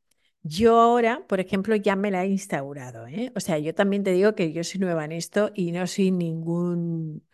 yo 0.43 0.81
ahora, 0.81 1.27
por 1.27 1.41
ejemplo, 1.41 1.77
ya 1.77 1.97
me 1.97 2.11
la 2.11 2.25
he 2.25 2.29
instaurado, 2.29 3.07
¿eh? 3.07 3.33
O 3.37 3.41
sea, 3.41 3.59
yo 3.59 3.75
también 3.75 4.05
te 4.05 4.13
digo 4.13 4.35
que 4.35 4.53
yo 4.53 4.65
soy 4.65 4.81
nueva 4.81 5.05
en 5.05 5.13
esto 5.13 5.51
y 5.55 5.73
no 5.73 5.87
soy 5.87 6.11
ningún, 6.11 7.27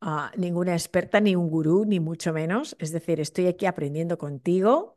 ah, 0.00 0.32
ninguna 0.36 0.74
experta, 0.74 1.20
ni 1.20 1.36
un 1.36 1.50
gurú, 1.50 1.84
ni 1.86 2.00
mucho 2.00 2.32
menos. 2.32 2.76
Es 2.80 2.92
decir, 2.92 3.20
estoy 3.20 3.46
aquí 3.48 3.66
aprendiendo 3.66 4.18
contigo 4.18 4.96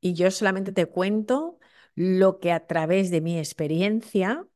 y 0.00 0.14
yo 0.14 0.30
solamente 0.30 0.72
te 0.72 0.86
cuento 0.86 1.58
lo 1.96 2.40
que 2.40 2.52
a 2.52 2.66
través 2.66 3.10
de 3.10 3.20
mi 3.22 3.38
experiencia 3.38 4.46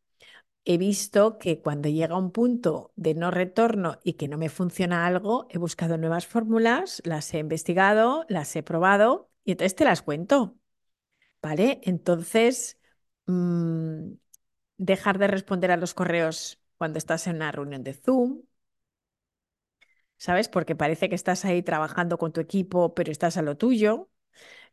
he 0.64 0.78
visto 0.78 1.38
que 1.38 1.61
cuando 1.62 1.88
llega 1.88 2.17
un 2.19 2.33
punto 2.33 2.93
de 2.97 3.14
no 3.14 3.31
retorno 3.31 3.99
y 4.05 4.14
que 4.14 4.28
no 4.28 4.38
me 4.38 4.49
funciona 4.50 5.07
algo, 5.07 5.47
he 5.50 5.59
buscado 5.59 5.99
nuevas 5.99 6.26
fórmulas, 6.26 7.02
las 7.05 7.33
he 7.35 7.38
investigado, 7.40 8.25
las 8.28 8.55
he 8.57 8.62
probado 8.62 9.31
y 9.45 9.52
entonces 9.52 9.75
te 9.76 9.85
las 9.85 10.02
cuento. 10.02 10.57
¿Vale? 11.42 11.80
Entonces, 11.85 12.78
mm, 13.26 14.12
dejar 14.78 15.18
de 15.18 15.28
responder 15.28 15.71
a 15.73 15.76
los 15.76 15.95
correos 15.95 16.61
cuando 16.78 16.99
estás 16.99 17.26
en 17.26 17.37
una 17.38 17.52
reunión 17.52 17.85
de 17.85 17.95
Zoom, 17.95 18.42
¿sabes? 20.16 20.49
Porque 20.49 20.76
parece 20.76 21.09
que 21.09 21.14
estás 21.14 21.45
ahí 21.45 21.62
trabajando 21.62 22.18
con 22.18 22.33
tu 22.33 22.40
equipo, 22.40 22.95
pero 22.95 23.11
estás 23.12 23.37
a 23.37 23.42
lo 23.42 23.57
tuyo. 23.57 24.11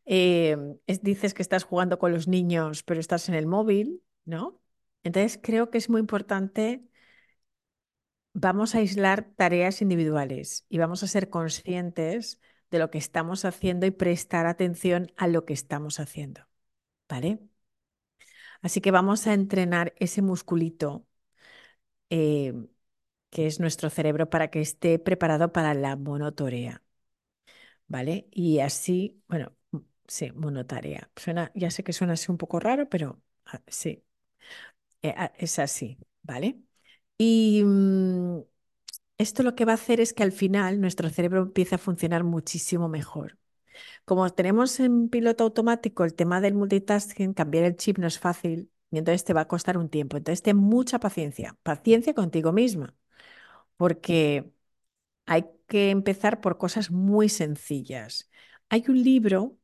Eh, 0.05 0.57
es- 0.88 1.03
dices 1.03 1.34
que 1.34 1.43
estás 1.43 1.63
jugando 1.65 2.00
con 2.00 2.13
los 2.13 2.27
niños, 2.27 2.84
pero 2.84 3.00
estás 3.00 3.29
en 3.29 3.36
el 3.36 3.48
móvil, 3.48 4.03
¿no? 4.25 4.62
Entonces 5.03 5.39
creo 5.43 5.69
que 5.72 5.79
es 5.79 5.89
muy 5.89 6.01
importante, 6.01 6.84
vamos 8.34 8.75
a 8.75 8.79
aislar 8.79 9.31
tareas 9.36 9.81
individuales 9.81 10.65
y 10.69 10.77
vamos 10.77 11.01
a 11.03 11.07
ser 11.07 11.29
conscientes 11.31 12.39
de 12.72 12.77
lo 12.79 12.89
que 12.91 12.98
estamos 13.00 13.45
haciendo 13.45 13.86
y 13.88 13.91
prestar 13.91 14.45
atención 14.45 15.12
a 15.17 15.27
lo 15.27 15.43
que 15.45 15.53
estamos 15.53 16.00
haciendo, 16.00 16.41
¿vale? 17.09 17.39
Así 18.65 18.81
que 18.81 18.91
vamos 18.97 19.27
a 19.27 19.33
entrenar 19.33 19.93
ese 20.05 20.21
musculito 20.21 21.05
eh, 22.09 22.53
que 23.29 23.47
es 23.47 23.59
nuestro 23.59 23.89
cerebro 23.89 24.29
para 24.29 24.50
que 24.51 24.62
esté 24.62 25.00
preparado 25.00 25.51
para 25.53 25.74
la 25.74 25.95
monotorea, 25.97 26.83
¿vale? 27.88 28.27
Y 28.31 28.59
así, 28.59 29.21
bueno, 29.27 29.53
sí, 30.07 30.31
monotarea. 30.33 31.09
Suena, 31.15 31.51
ya 31.55 31.71
sé 31.71 31.83
que 31.83 31.93
suena 31.93 32.13
así 32.13 32.31
un 32.31 32.38
poco 32.38 32.59
raro, 32.59 32.89
pero 32.89 33.21
ah, 33.45 33.62
sí, 33.67 34.03
eh, 35.01 35.13
ah, 35.17 35.33
es 35.38 35.59
así, 35.59 35.97
¿vale? 36.24 36.59
Y 37.17 37.63
mm, 37.65 38.41
esto 39.19 39.43
lo 39.43 39.55
que 39.55 39.65
va 39.65 39.74
a 39.74 39.75
hacer 39.75 40.01
es 40.01 40.13
que 40.13 40.24
al 40.24 40.31
final 40.31 40.81
nuestro 40.81 41.09
cerebro 41.09 41.43
empiece 41.43 41.75
a 41.75 41.79
funcionar 41.79 42.24
muchísimo 42.24 42.89
mejor. 42.89 43.38
Como 44.05 44.29
tenemos 44.29 44.79
en 44.79 45.09
piloto 45.09 45.43
automático 45.45 46.03
el 46.03 46.13
tema 46.13 46.41
del 46.41 46.53
multitasking, 46.53 47.33
cambiar 47.33 47.65
el 47.65 47.75
chip 47.75 47.97
no 47.97 48.07
es 48.07 48.19
fácil 48.19 48.71
y 48.91 49.00
entonces 49.00 49.24
te 49.24 49.33
va 49.33 49.41
a 49.41 49.47
costar 49.47 49.77
un 49.77 49.89
tiempo. 49.89 50.17
Entonces, 50.17 50.43
ten 50.43 50.57
mucha 50.57 51.00
paciencia, 51.00 51.57
paciencia 51.63 52.13
contigo 52.13 52.51
misma, 52.51 52.95
porque 53.77 54.51
hay 55.25 55.45
que 55.67 55.91
empezar 55.91 56.41
por 56.41 56.57
cosas 56.57 56.91
muy 56.91 57.29
sencillas. 57.29 58.29
Hay 58.69 58.85
un 58.89 59.03
libro 59.03 59.57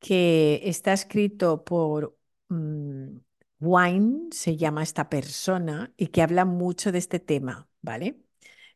que 0.00 0.60
está 0.64 0.92
escrito 0.92 1.64
por 1.64 2.16
mm, 2.48 3.18
Wine, 3.60 4.28
se 4.32 4.56
llama 4.56 4.82
esta 4.82 5.08
persona, 5.08 5.92
y 5.96 6.08
que 6.08 6.22
habla 6.22 6.44
mucho 6.44 6.92
de 6.92 6.98
este 6.98 7.20
tema, 7.20 7.68
¿vale? 7.82 8.20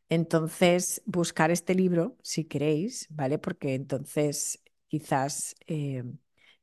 Entonces, 0.09 1.03
buscar 1.07 1.51
este 1.51 1.75
libro 1.75 2.17
si 2.23 2.45
queréis, 2.45 3.07
¿vale? 3.11 3.39
Porque 3.39 3.75
entonces 3.75 4.62
quizás 4.93 5.57
eh, 5.67 6.05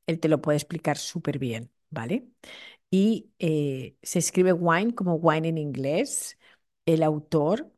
él 0.08 0.20
te 0.22 0.30
lo 0.30 0.42
puede 0.42 0.58
explicar 0.58 0.98
súper 0.98 1.40
bien, 1.40 1.72
¿vale? 1.90 2.28
Y 2.92 3.32
eh, 3.40 3.98
se 4.04 4.20
escribe 4.20 4.54
wine 4.54 4.96
como 4.96 5.16
wine 5.16 5.50
en 5.50 5.58
inglés, 5.58 6.38
el 6.86 7.04
autor, 7.04 7.72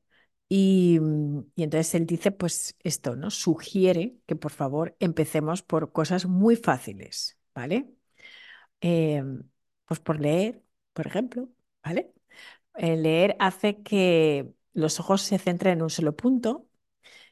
y, 0.49 0.99
mm, 1.01 1.39
y 1.55 1.63
entonces 1.63 1.95
él 1.95 2.05
dice, 2.05 2.31
pues 2.31 2.75
esto, 2.83 3.15
¿no? 3.15 3.31
Sugiere 3.31 4.17
que 4.27 4.35
por 4.35 4.51
favor 4.51 4.95
empecemos 4.99 5.63
por 5.63 5.91
cosas 5.93 6.25
muy 6.27 6.55
fáciles, 6.57 7.37
¿vale? 7.55 7.87
Em, 8.81 9.43
pues 9.85 9.99
por 9.99 10.19
leer, 10.19 10.63
por 10.93 11.07
ejemplo, 11.07 11.49
¿vale? 11.83 12.13
El 12.75 13.03
leer 13.03 13.35
hace 13.39 13.83
que 13.83 14.53
los 14.73 14.99
ojos 14.99 15.21
se 15.23 15.39
centren 15.39 15.75
en 15.75 15.83
un 15.83 15.89
solo 15.89 16.15
punto 16.15 16.67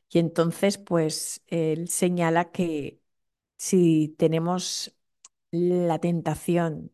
y 0.10 0.20
entonces, 0.20 0.78
pues, 0.78 1.44
él 1.48 1.90
señala 1.90 2.52
que 2.52 2.99
si 3.60 4.16
tenemos 4.20 4.98
la 5.52 6.00
tentación 6.00 6.94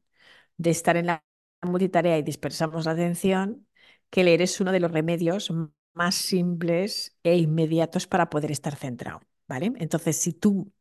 de 0.57 0.71
estar 0.71 0.97
en 0.97 1.07
la 1.07 1.25
multitarea 1.63 2.17
y 2.19 2.23
dispersamos 2.23 2.85
la 2.85 2.91
atención, 2.93 3.67
que 4.11 4.23
leer 4.25 4.41
es 4.43 4.61
uno 4.61 4.71
de 4.73 4.79
los 4.81 4.91
remedios 4.91 5.51
más 5.93 6.15
simples 6.15 7.17
e 7.23 7.37
inmediatos 7.37 8.07
para 8.07 8.29
poder 8.29 8.51
estar 8.51 8.75
centrado, 8.77 9.21
¿vale? 9.47 9.73
Entonces, 9.77 10.17
si 10.17 10.33
tú 10.33 10.71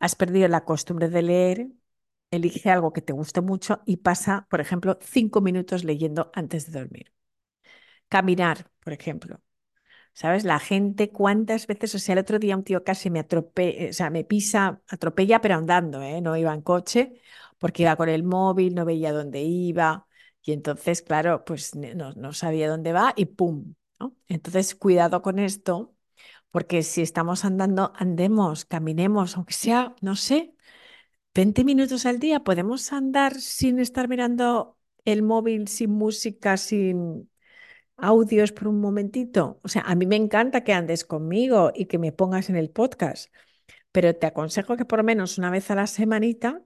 has 0.00 0.14
perdido 0.16 0.48
la 0.48 0.64
costumbre 0.64 1.08
de 1.08 1.22
leer, 1.22 1.68
elige 2.30 2.70
algo 2.70 2.92
que 2.92 3.02
te 3.02 3.12
guste 3.12 3.40
mucho 3.40 3.82
y 3.86 3.98
pasa, 3.98 4.46
por 4.50 4.60
ejemplo, 4.60 4.98
cinco 5.02 5.40
minutos 5.40 5.84
leyendo 5.84 6.30
antes 6.34 6.70
de 6.72 6.80
dormir. 6.80 7.12
Caminar, 8.08 8.70
por 8.84 8.92
ejemplo. 8.92 9.40
¿Sabes? 10.16 10.44
La 10.44 10.58
gente, 10.60 11.10
¿cuántas 11.12 11.66
veces? 11.66 11.94
O 11.94 11.98
sea, 11.98 12.14
el 12.14 12.20
otro 12.20 12.38
día 12.38 12.56
un 12.56 12.64
tío 12.64 12.82
casi 12.84 13.10
me 13.10 13.18
atropella, 13.20 13.90
o 13.90 13.92
sea, 13.92 14.08
me 14.10 14.24
pisa, 14.24 14.80
atropella, 14.88 15.42
pero 15.42 15.56
andando, 15.56 16.00
¿eh? 16.02 16.22
No 16.22 16.36
iba 16.38 16.54
en 16.54 16.62
coche, 16.62 17.20
porque 17.58 17.82
iba 17.82 17.96
con 17.96 18.08
el 18.08 18.22
móvil, 18.24 18.74
no 18.74 18.86
veía 18.86 19.12
dónde 19.12 19.42
iba. 19.42 20.06
Y 20.42 20.52
entonces, 20.52 21.02
claro, 21.02 21.44
pues 21.44 21.74
no, 21.74 22.12
no 22.14 22.32
sabía 22.32 22.68
dónde 22.70 22.92
va 22.94 23.12
y 23.16 23.26
¡pum! 23.26 23.74
Entonces, 24.28 24.74
cuidado 24.74 25.20
con 25.22 25.38
esto, 25.38 25.94
porque 26.50 26.82
si 26.82 27.02
estamos 27.02 27.44
andando, 27.44 27.92
andemos, 27.96 28.64
caminemos, 28.66 29.36
aunque 29.36 29.54
sea, 29.54 29.94
no 30.02 30.16
sé, 30.16 30.54
20 31.34 31.64
minutos 31.64 32.06
al 32.06 32.18
día, 32.20 32.40
podemos 32.44 32.92
andar 32.92 33.34
sin 33.40 33.78
estar 33.80 34.08
mirando 34.08 34.78
el 35.04 35.22
móvil, 35.22 35.68
sin 35.68 35.90
música, 35.90 36.56
sin 36.56 37.30
audios 37.96 38.52
por 38.52 38.68
un 38.68 38.80
momentito. 38.80 39.60
O 39.62 39.68
sea, 39.68 39.82
a 39.82 39.94
mí 39.94 40.06
me 40.06 40.16
encanta 40.16 40.64
que 40.64 40.72
andes 40.72 41.04
conmigo 41.04 41.72
y 41.74 41.86
que 41.86 41.98
me 41.98 42.12
pongas 42.12 42.50
en 42.50 42.56
el 42.56 42.70
podcast, 42.70 43.32
pero 43.92 44.14
te 44.16 44.26
aconsejo 44.26 44.76
que 44.76 44.84
por 44.84 45.02
menos 45.02 45.38
una 45.38 45.50
vez 45.50 45.70
a 45.70 45.74
la 45.76 45.86
semanita 45.86 46.62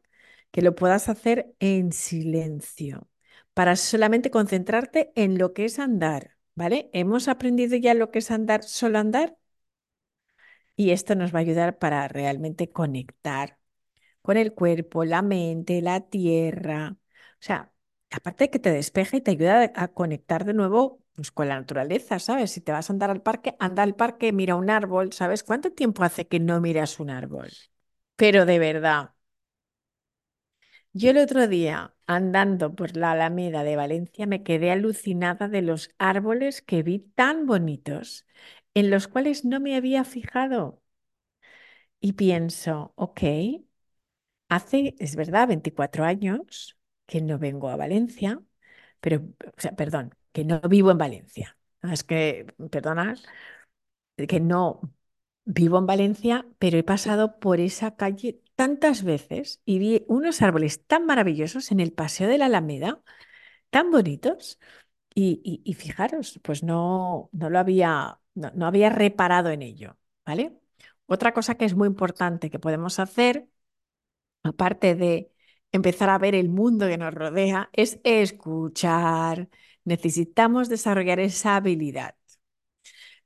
que 0.50 0.62
lo 0.62 0.74
puedas 0.74 1.08
hacer 1.08 1.54
en 1.60 1.92
silencio, 1.92 3.08
para 3.54 3.76
solamente 3.76 4.30
concentrarte 4.30 5.12
en 5.16 5.38
lo 5.38 5.52
que 5.54 5.66
es 5.66 5.78
andar, 5.78 6.36
¿vale? 6.54 6.90
Hemos 6.92 7.28
aprendido 7.28 7.76
ya 7.76 7.94
lo 7.94 8.10
que 8.10 8.20
es 8.20 8.30
andar, 8.30 8.62
solo 8.64 8.98
andar, 8.98 9.36
y 10.76 10.90
esto 10.90 11.14
nos 11.14 11.34
va 11.34 11.38
a 11.38 11.42
ayudar 11.42 11.78
para 11.78 12.08
realmente 12.08 12.70
conectar 12.70 13.58
con 14.22 14.36
el 14.36 14.54
cuerpo, 14.54 15.04
la 15.04 15.22
mente, 15.22 15.82
la 15.82 16.00
tierra. 16.08 16.96
O 17.00 17.38
sea, 17.40 17.72
aparte 18.10 18.44
de 18.44 18.50
que 18.50 18.58
te 18.58 18.72
despeja 18.72 19.16
y 19.18 19.20
te 19.22 19.32
ayuda 19.32 19.72
a 19.76 19.88
conectar 19.90 20.44
de 20.44 20.54
nuevo 20.54 21.02
pues, 21.20 21.30
con 21.32 21.48
la 21.48 21.56
naturaleza, 21.60 22.18
¿sabes? 22.18 22.50
Si 22.52 22.60
te 22.60 22.72
vas 22.72 22.90
a 22.90 22.92
andar 22.92 23.10
al 23.10 23.22
parque, 23.22 23.56
anda 23.60 23.82
al 23.82 23.94
parque, 23.96 24.32
mira 24.32 24.56
un 24.56 24.70
árbol, 24.70 25.12
¿sabes? 25.12 25.44
¿Cuánto 25.44 25.72
tiempo 25.72 26.04
hace 26.04 26.26
que 26.28 26.40
no 26.40 26.60
miras 26.60 27.00
un 27.00 27.10
árbol? 27.10 27.50
Pero 28.16 28.46
de 28.46 28.58
verdad, 28.58 29.14
yo 30.92 31.10
el 31.10 31.18
otro 31.18 31.46
día, 31.48 31.94
andando 32.06 32.74
por 32.74 32.96
la 32.96 33.12
Alameda 33.12 33.62
de 33.64 33.76
Valencia, 33.76 34.26
me 34.26 34.42
quedé 34.42 34.70
alucinada 34.70 35.48
de 35.48 35.62
los 35.62 35.90
árboles 35.98 36.62
que 36.62 36.82
vi 36.82 37.00
tan 37.14 37.46
bonitos, 37.46 38.26
en 38.74 38.90
los 38.90 39.08
cuales 39.08 39.44
no 39.44 39.60
me 39.60 39.76
había 39.76 40.04
fijado. 40.04 40.80
Y 42.00 42.12
pienso, 42.14 42.92
ok, 42.96 43.20
hace, 44.48 44.94
es 44.98 45.16
verdad, 45.16 45.48
24 45.48 46.04
años 46.04 46.78
que 47.06 47.20
no 47.22 47.38
vengo 47.38 47.68
a 47.68 47.76
Valencia, 47.76 48.42
pero, 49.00 49.18
o 49.18 49.60
sea, 49.60 49.72
perdón, 49.76 50.14
que 50.32 50.44
no 50.44 50.60
vivo 50.62 50.90
en 50.90 50.98
Valencia. 50.98 51.56
Es 51.82 52.04
que, 52.04 52.46
perdonad, 52.70 53.18
que 54.28 54.40
no 54.40 54.80
vivo 55.44 55.78
en 55.78 55.86
Valencia, 55.86 56.46
pero 56.58 56.78
he 56.78 56.82
pasado 56.84 57.38
por 57.40 57.60
esa 57.60 57.96
calle 57.96 58.42
tantas 58.56 59.02
veces 59.04 59.60
y 59.64 59.78
vi 59.78 60.04
unos 60.08 60.42
árboles 60.42 60.86
tan 60.86 61.06
maravillosos 61.06 61.72
en 61.72 61.80
el 61.80 61.92
Paseo 61.92 62.28
de 62.28 62.38
la 62.38 62.46
Alameda, 62.46 63.02
tan 63.70 63.90
bonitos. 63.90 64.60
Y, 65.14 65.40
y- 65.44 65.62
y 65.70 65.74
fijaros, 65.74 66.40
pues 66.44 66.62
no, 66.64 67.30
no 67.32 67.50
lo 67.50 67.58
había, 67.60 68.20
no, 68.34 68.52
no 68.54 68.66
había 68.66 68.90
reparado 68.90 69.50
en 69.50 69.62
ello, 69.62 69.98
¿vale? 70.26 70.58
Otra 71.06 71.34
cosa 71.34 71.56
que 71.56 71.66
es 71.66 71.74
muy 71.76 71.88
importante 71.88 72.50
que 72.50 72.58
podemos 72.60 72.98
hacer, 73.00 73.48
aparte 74.42 74.94
de 74.94 75.32
empezar 75.72 76.10
a 76.10 76.18
ver 76.18 76.34
el 76.34 76.48
mundo 76.48 76.86
que 76.88 76.98
nos 76.98 77.14
rodea, 77.14 77.70
es 77.72 78.00
escuchar. 78.04 79.48
Necesitamos 79.84 80.68
desarrollar 80.68 81.20
esa 81.20 81.56
habilidad. 81.56 82.14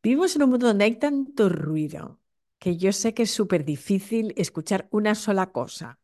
Vivimos 0.02 0.36
en 0.36 0.42
un 0.42 0.50
mundo 0.50 0.66
donde 0.68 0.84
hay 0.84 0.96
tanto 0.96 1.48
ruido 1.48 2.20
que 2.58 2.76
yo 2.76 2.92
sé 2.92 3.14
que 3.14 3.24
es 3.24 3.30
súper 3.30 3.64
difícil 3.64 4.32
escuchar 4.36 4.88
una 4.90 5.14
sola 5.14 5.52
cosa. 5.52 5.98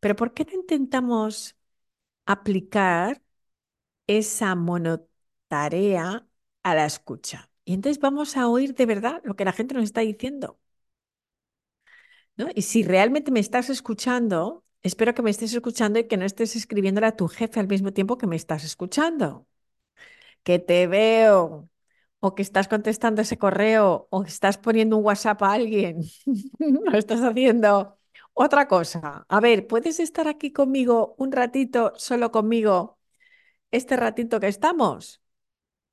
Pero 0.00 0.16
¿por 0.16 0.34
qué 0.34 0.44
no 0.46 0.52
intentamos 0.54 1.56
aplicar 2.26 3.22
esa 4.06 4.54
monotarea 4.56 6.26
a 6.64 6.76
la 6.76 6.86
escucha? 6.86 7.50
Y 7.64 7.74
entonces 7.74 8.00
vamos 8.00 8.36
a 8.36 8.48
oír 8.48 8.74
de 8.74 8.86
verdad 8.86 9.22
lo 9.24 9.36
que 9.36 9.44
la 9.44 9.52
gente 9.52 9.74
nos 9.74 9.84
está 9.84 10.02
diciendo, 10.02 10.60
¿no? 12.36 12.48
Y 12.54 12.62
si 12.62 12.82
realmente 12.82 13.30
me 13.30 13.40
estás 13.40 13.70
escuchando, 13.70 14.64
espero 14.82 15.14
que 15.14 15.22
me 15.22 15.30
estés 15.30 15.52
escuchando 15.54 15.98
y 15.98 16.04
que 16.08 16.16
no 16.16 16.24
estés 16.24 16.56
escribiéndole 16.56 17.06
a 17.08 17.16
tu 17.16 17.28
jefe 17.28 17.60
al 17.60 17.68
mismo 17.68 17.92
tiempo 17.92 18.18
que 18.18 18.26
me 18.26 18.36
estás 18.36 18.64
escuchando. 18.64 19.46
Que 20.42 20.58
te 20.58 20.86
veo, 20.86 21.68
o 22.20 22.34
que 22.34 22.42
estás 22.42 22.68
contestando 22.68 23.22
ese 23.22 23.38
correo, 23.38 24.08
o 24.10 24.22
que 24.22 24.28
estás 24.28 24.58
poniendo 24.58 24.96
un 24.96 25.04
WhatsApp 25.04 25.42
a 25.42 25.52
alguien, 25.52 26.02
o 26.92 26.96
estás 26.96 27.22
haciendo 27.22 27.98
otra 28.34 28.68
cosa. 28.68 29.24
A 29.28 29.40
ver, 29.40 29.66
¿puedes 29.66 30.00
estar 30.00 30.28
aquí 30.28 30.52
conmigo 30.52 31.14
un 31.18 31.32
ratito, 31.32 31.92
solo 31.96 32.30
conmigo, 32.30 32.98
este 33.70 33.96
ratito 33.96 34.40
que 34.40 34.48
estamos? 34.48 35.22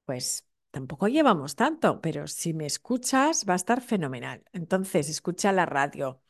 Pues 0.05 0.47
tampoco 0.71 1.07
llevamos 1.07 1.55
tanto, 1.55 2.01
pero 2.01 2.27
si 2.27 2.53
me 2.53 2.65
escuchas 2.65 3.45
va 3.49 3.53
a 3.53 3.55
estar 3.57 3.81
fenomenal. 3.81 4.43
Entonces, 4.53 5.09
escucha 5.09 5.51
la 5.51 5.65
radio, 5.65 6.21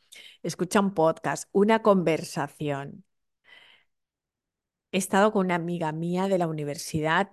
escucha 0.42 0.80
un 0.80 0.94
podcast, 0.94 1.48
una 1.52 1.82
conversación. 1.82 3.04
He 4.92 4.98
estado 4.98 5.32
con 5.32 5.46
una 5.46 5.54
amiga 5.56 5.92
mía 5.92 6.28
de 6.28 6.38
la 6.38 6.46
universidad 6.46 7.30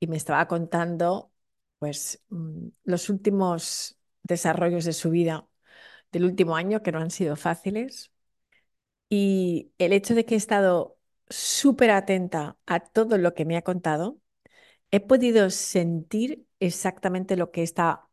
y 0.00 0.06
me 0.08 0.16
estaba 0.16 0.46
contando, 0.48 1.32
pues, 1.78 2.22
mm, 2.30 2.68
los 2.84 3.08
últimos 3.10 3.98
desarrollos 4.22 4.84
de 4.84 4.92
su 4.92 5.10
vida 5.10 5.48
del 6.12 6.24
último 6.26 6.56
año, 6.56 6.82
que 6.82 6.92
no 6.92 7.00
han 7.00 7.10
sido 7.10 7.36
fáciles. 7.36 8.12
Y 9.08 9.72
el 9.78 9.92
hecho 9.92 10.14
de 10.14 10.24
que 10.24 10.34
he 10.34 10.38
estado 10.38 10.98
súper 11.28 11.90
atenta 11.90 12.58
a 12.66 12.80
todo 12.80 13.18
lo 13.18 13.34
que 13.34 13.44
me 13.44 13.56
ha 13.56 13.62
contado, 13.62 14.18
he 14.90 15.00
podido 15.00 15.50
sentir 15.50 16.46
exactamente 16.60 17.36
lo 17.36 17.50
que 17.50 17.62
esta 17.62 18.08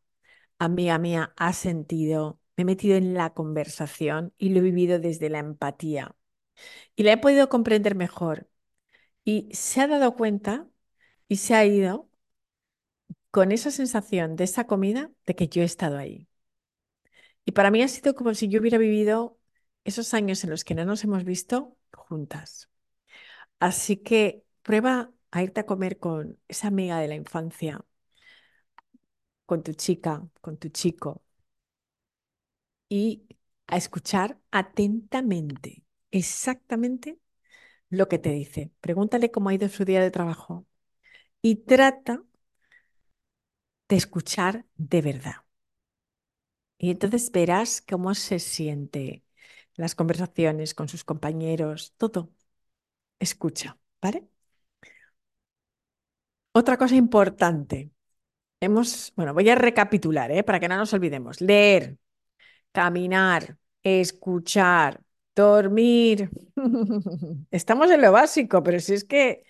amiga 0.60 0.98
mía 1.00 1.34
ha 1.38 1.54
sentido. 1.54 2.40
Me 2.58 2.64
he 2.64 2.66
metido 2.66 2.98
en 2.98 3.14
la 3.16 3.34
conversación 3.34 4.34
y 4.38 4.50
lo 4.50 4.60
he 4.60 4.62
vivido 4.64 5.00
desde 5.00 5.30
la 5.30 5.40
empatía. 5.40 6.16
Y 6.96 7.04
la 7.04 7.14
he 7.14 7.18
podido 7.18 7.50
comprender 7.50 7.96
mejor. 7.96 8.50
Y 9.26 9.50
se 9.54 9.82
ha 9.82 9.88
dado 9.88 10.16
cuenta 10.16 10.68
y 11.34 11.38
se 11.38 11.56
ha 11.56 11.66
ido 11.66 12.08
con 13.32 13.52
esa 13.52 13.70
sensación 13.72 14.36
de 14.38 14.46
esa 14.46 14.66
comida 14.68 15.12
de 15.26 15.36
que 15.36 15.48
yo 15.50 15.62
he 15.62 15.66
estado 15.66 15.98
ahí. 15.98 16.28
Y 17.46 17.52
para 17.54 17.72
mí 17.72 17.82
ha 17.82 17.88
sido 17.88 18.16
como 18.16 18.34
si 18.34 18.48
yo 18.50 18.60
hubiera 18.60 18.78
vivido 18.78 19.38
esos 19.84 20.14
años 20.14 20.44
en 20.44 20.50
los 20.50 20.64
que 20.64 20.76
no 20.76 20.86
nos 20.86 21.04
hemos 21.04 21.24
visto 21.26 21.78
juntas. 21.94 22.70
Así 23.60 23.98
que 23.98 24.46
prueba 24.64 25.12
a 25.32 25.44
irte 25.44 25.62
a 25.62 25.66
comer 25.66 26.00
con 26.00 26.40
esa 26.50 26.68
amiga 26.70 27.00
de 27.00 27.08
la 27.10 27.16
infancia, 27.16 27.86
con 29.46 29.64
tu 29.64 29.74
chica, 29.74 30.28
con 30.42 30.58
tu 30.58 30.70
chico, 30.70 31.22
y 32.90 33.24
a 33.68 33.78
escuchar 33.78 34.40
atentamente, 34.52 35.84
exactamente 36.12 37.20
lo 37.90 38.08
que 38.10 38.20
te 38.20 38.32
dice. 38.32 38.72
Pregúntale 38.82 39.32
cómo 39.32 39.50
ha 39.50 39.56
ido 39.56 39.70
su 39.70 39.86
día 39.86 40.02
de 40.02 40.12
trabajo 40.12 40.66
y 41.44 41.58
trata 41.58 42.24
de 43.88 43.96
escuchar 43.96 44.66
de 44.76 45.02
verdad. 45.02 45.36
Y 46.78 46.92
entonces 46.92 47.32
verás 47.32 47.82
cómo 47.82 48.14
se 48.16 48.40
siente 48.40 49.24
las 49.76 49.96
conversaciones 49.96 50.74
con 50.76 50.90
sus 50.90 51.04
compañeros, 51.04 51.94
todo. 51.98 52.32
Escucha, 53.20 53.80
¿vale? 54.02 54.30
Otra 56.52 56.78
cosa 56.78 56.96
importante. 56.96 57.92
Hemos, 58.62 59.14
bueno, 59.16 59.34
voy 59.36 59.50
a 59.50 59.56
recapitular, 59.56 60.32
¿eh? 60.32 60.44
Para 60.44 60.60
que 60.60 60.70
no 60.70 60.78
nos 60.78 60.94
olvidemos. 60.94 61.42
Leer, 61.42 61.98
caminar, 62.72 63.58
escuchar, 63.84 65.02
dormir. 65.36 66.32
Estamos 67.52 67.92
en 67.92 68.02
lo 68.02 68.12
básico, 68.14 68.64
pero 68.64 68.80
si 68.80 68.96
es 68.96 69.06
que 69.06 69.46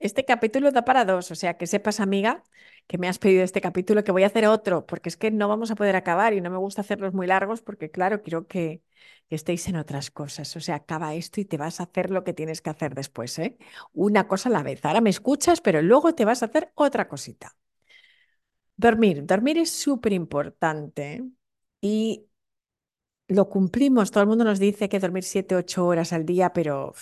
este 0.00 0.24
capítulo 0.24 0.72
da 0.72 0.84
para 0.84 1.04
dos, 1.04 1.30
o 1.30 1.34
sea, 1.34 1.56
que 1.56 1.66
sepas, 1.66 2.00
amiga, 2.00 2.42
que 2.86 2.98
me 2.98 3.08
has 3.08 3.18
pedido 3.18 3.44
este 3.44 3.60
capítulo, 3.60 4.02
que 4.04 4.12
voy 4.12 4.24
a 4.24 4.26
hacer 4.26 4.46
otro, 4.46 4.86
porque 4.86 5.08
es 5.08 5.16
que 5.16 5.30
no 5.30 5.48
vamos 5.48 5.70
a 5.70 5.76
poder 5.76 5.96
acabar 5.96 6.32
y 6.34 6.40
no 6.40 6.50
me 6.50 6.58
gusta 6.58 6.80
hacerlos 6.82 7.14
muy 7.14 7.26
largos 7.26 7.62
porque, 7.62 7.90
claro, 7.90 8.22
quiero 8.22 8.46
que, 8.48 8.82
estéis 9.30 9.68
en 9.68 9.76
otras 9.76 10.10
cosas. 10.10 10.54
O 10.56 10.60
sea, 10.60 10.76
acaba 10.76 11.14
esto 11.14 11.40
y 11.40 11.44
te 11.44 11.56
vas 11.56 11.80
a 11.80 11.84
hacer 11.84 12.10
lo 12.10 12.24
que 12.24 12.32
tienes 12.34 12.60
que 12.62 12.70
hacer 12.70 12.94
después, 12.94 13.38
¿eh? 13.38 13.56
Una 13.92 14.26
cosa 14.28 14.48
a 14.48 14.52
la 14.52 14.62
vez. 14.62 14.84
Ahora 14.84 15.00
me 15.00 15.10
escuchas, 15.10 15.60
pero 15.60 15.82
luego 15.82 16.14
te 16.14 16.24
vas 16.24 16.42
a 16.42 16.46
hacer 16.46 16.72
otra 16.74 17.08
cosita. 17.08 17.56
Dormir. 18.76 19.24
Dormir 19.26 19.58
es 19.58 19.70
súper 19.70 20.12
importante 20.12 21.22
y 21.80 22.26
lo 23.28 23.48
cumplimos. 23.48 24.10
Todo 24.10 24.22
el 24.22 24.28
mundo 24.28 24.44
nos 24.44 24.58
dice 24.58 24.88
que 24.88 24.98
dormir 24.98 25.24
7, 25.24 25.54
8 25.56 25.86
horas 25.86 26.12
al 26.12 26.26
día, 26.26 26.52
pero 26.52 26.94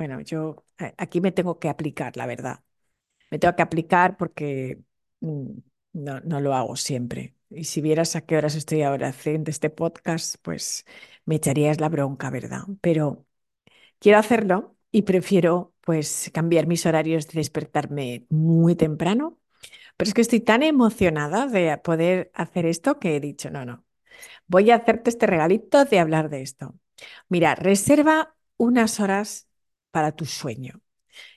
bueno, 0.00 0.22
yo 0.22 0.64
aquí 0.96 1.20
me 1.20 1.30
tengo 1.30 1.58
que 1.58 1.68
aplicar, 1.68 2.16
la 2.16 2.24
verdad. 2.24 2.64
Me 3.30 3.38
tengo 3.38 3.54
que 3.56 3.62
aplicar 3.62 4.16
porque 4.16 4.80
mm, 5.20 5.58
no, 5.92 6.20
no 6.20 6.40
lo 6.40 6.54
hago 6.54 6.76
siempre. 6.76 7.36
Y 7.50 7.64
si 7.64 7.82
vieras 7.82 8.16
a 8.16 8.22
qué 8.22 8.38
horas 8.38 8.54
estoy 8.54 8.82
ahora 8.82 9.08
haciendo 9.08 9.50
este 9.50 9.68
podcast, 9.70 10.36
pues 10.42 10.86
me 11.26 11.36
echarías 11.36 11.80
la 11.80 11.90
bronca, 11.90 12.30
¿verdad? 12.30 12.62
Pero 12.80 13.26
quiero 14.00 14.18
hacerlo 14.18 14.76
y 14.92 15.02
prefiero 15.02 15.74
pues 15.82 16.30
cambiar 16.34 16.66
mis 16.66 16.86
horarios 16.86 17.28
de 17.28 17.40
despertarme 17.40 18.26
muy 18.30 18.76
temprano. 18.76 19.38
Pero 19.98 20.08
es 20.08 20.14
que 20.14 20.22
estoy 20.22 20.40
tan 20.40 20.62
emocionada 20.62 21.46
de 21.46 21.76
poder 21.78 22.30
hacer 22.34 22.66
esto 22.66 22.98
que 23.00 23.16
he 23.16 23.20
dicho, 23.20 23.50
no, 23.50 23.66
no, 23.66 23.84
voy 24.48 24.70
a 24.70 24.76
hacerte 24.76 25.10
este 25.10 25.26
regalito 25.26 25.84
de 25.84 26.00
hablar 26.00 26.30
de 26.30 26.42
esto. 26.42 26.74
Mira, 27.28 27.54
reserva 27.56 28.36
unas 28.58 29.00
horas 29.00 29.49
para 29.90 30.12
tu 30.12 30.26
sueño 30.26 30.80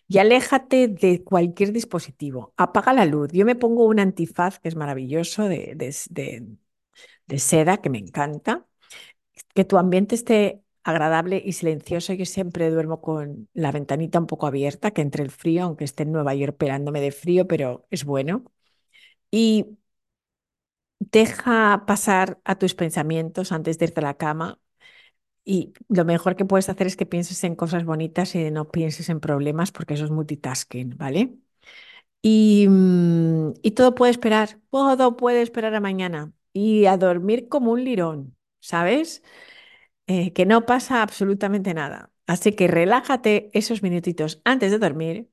y 0.08 0.20
aléjate 0.20 0.88
de 0.90 1.24
cualquier 1.24 1.74
dispositivo. 1.74 2.54
Apaga 2.58 2.94
la 2.94 3.06
luz. 3.06 3.30
Yo 3.34 3.46
me 3.46 3.56
pongo 3.56 3.86
un 3.88 4.00
antifaz 4.00 4.60
que 4.60 4.70
es 4.70 4.76
maravilloso 4.76 5.46
de, 5.50 5.76
de- 7.28 7.40
seda, 7.40 7.78
que 7.82 7.90
me 7.90 7.98
encanta. 8.00 8.66
Que 9.56 9.66
tu 9.66 9.78
ambiente 9.78 10.16
esté 10.16 10.64
agradable 10.84 11.42
y 11.46 11.54
silencioso. 11.54 12.14
Yo 12.14 12.26
siempre 12.26 12.70
duermo 12.72 13.02
con 13.02 13.50
la 13.54 13.72
ventanita 13.72 14.20
un 14.20 14.28
poco 14.28 14.48
abierta, 14.48 14.92
que 14.92 15.02
entre 15.02 15.24
el 15.24 15.32
frío, 15.32 15.64
aunque 15.66 15.86
esté 15.86 16.04
en 16.04 16.12
Nueva 16.14 16.36
York 16.36 16.58
pelándome 16.58 17.02
de 17.02 17.12
frío, 17.12 17.48
pero 17.48 17.88
es 17.92 18.06
bueno. 18.06 18.46
y 19.32 19.78
deja 21.00 21.84
pasar 21.88 22.40
a 22.46 22.58
tus 22.58 22.74
pensamientos 22.76 23.52
antes 23.52 23.78
de 23.80 23.86
irte 23.86 24.00
a 24.02 24.04
la 24.04 24.18
cama. 24.18 24.60
Y 25.46 25.74
lo 25.90 26.06
mejor 26.06 26.36
que 26.36 26.46
puedes 26.46 26.70
hacer 26.70 26.88
es 26.88 26.96
que 26.96 27.06
pienses 27.06 27.44
en 27.44 27.56
cosas 27.56 27.84
bonitas 27.86 28.34
y 28.36 28.50
no 28.52 28.70
pienses 28.72 29.10
en 29.10 29.20
problemas 29.20 29.72
porque 29.72 29.96
eso 29.96 30.06
es 30.06 30.12
multitasking, 30.12 30.98
¿vale? 30.98 31.36
Y, 32.22 32.68
mm, 32.70 33.54
y 33.64 33.72
todo 33.72 33.96
puede 33.96 34.12
esperar, 34.12 34.60
todo 34.72 35.18
puede 35.18 35.42
esperar 35.42 35.76
a 35.76 35.82
mañana 35.82 36.34
y 36.54 36.86
a 36.88 36.98
dormir 36.98 37.50
como 37.50 37.72
un 37.74 37.84
lirón, 37.84 38.38
¿sabes? 38.62 39.24
Eh, 40.08 40.34
que 40.34 40.46
no 40.46 40.66
pasa 40.66 41.02
absolutamente 41.04 41.74
nada. 41.74 42.12
Así 42.28 42.54
que 42.54 42.68
relájate 42.68 43.52
esos 43.54 43.84
minutitos 43.84 44.42
antes 44.46 44.72
de 44.72 44.80
dormir, 44.80 45.30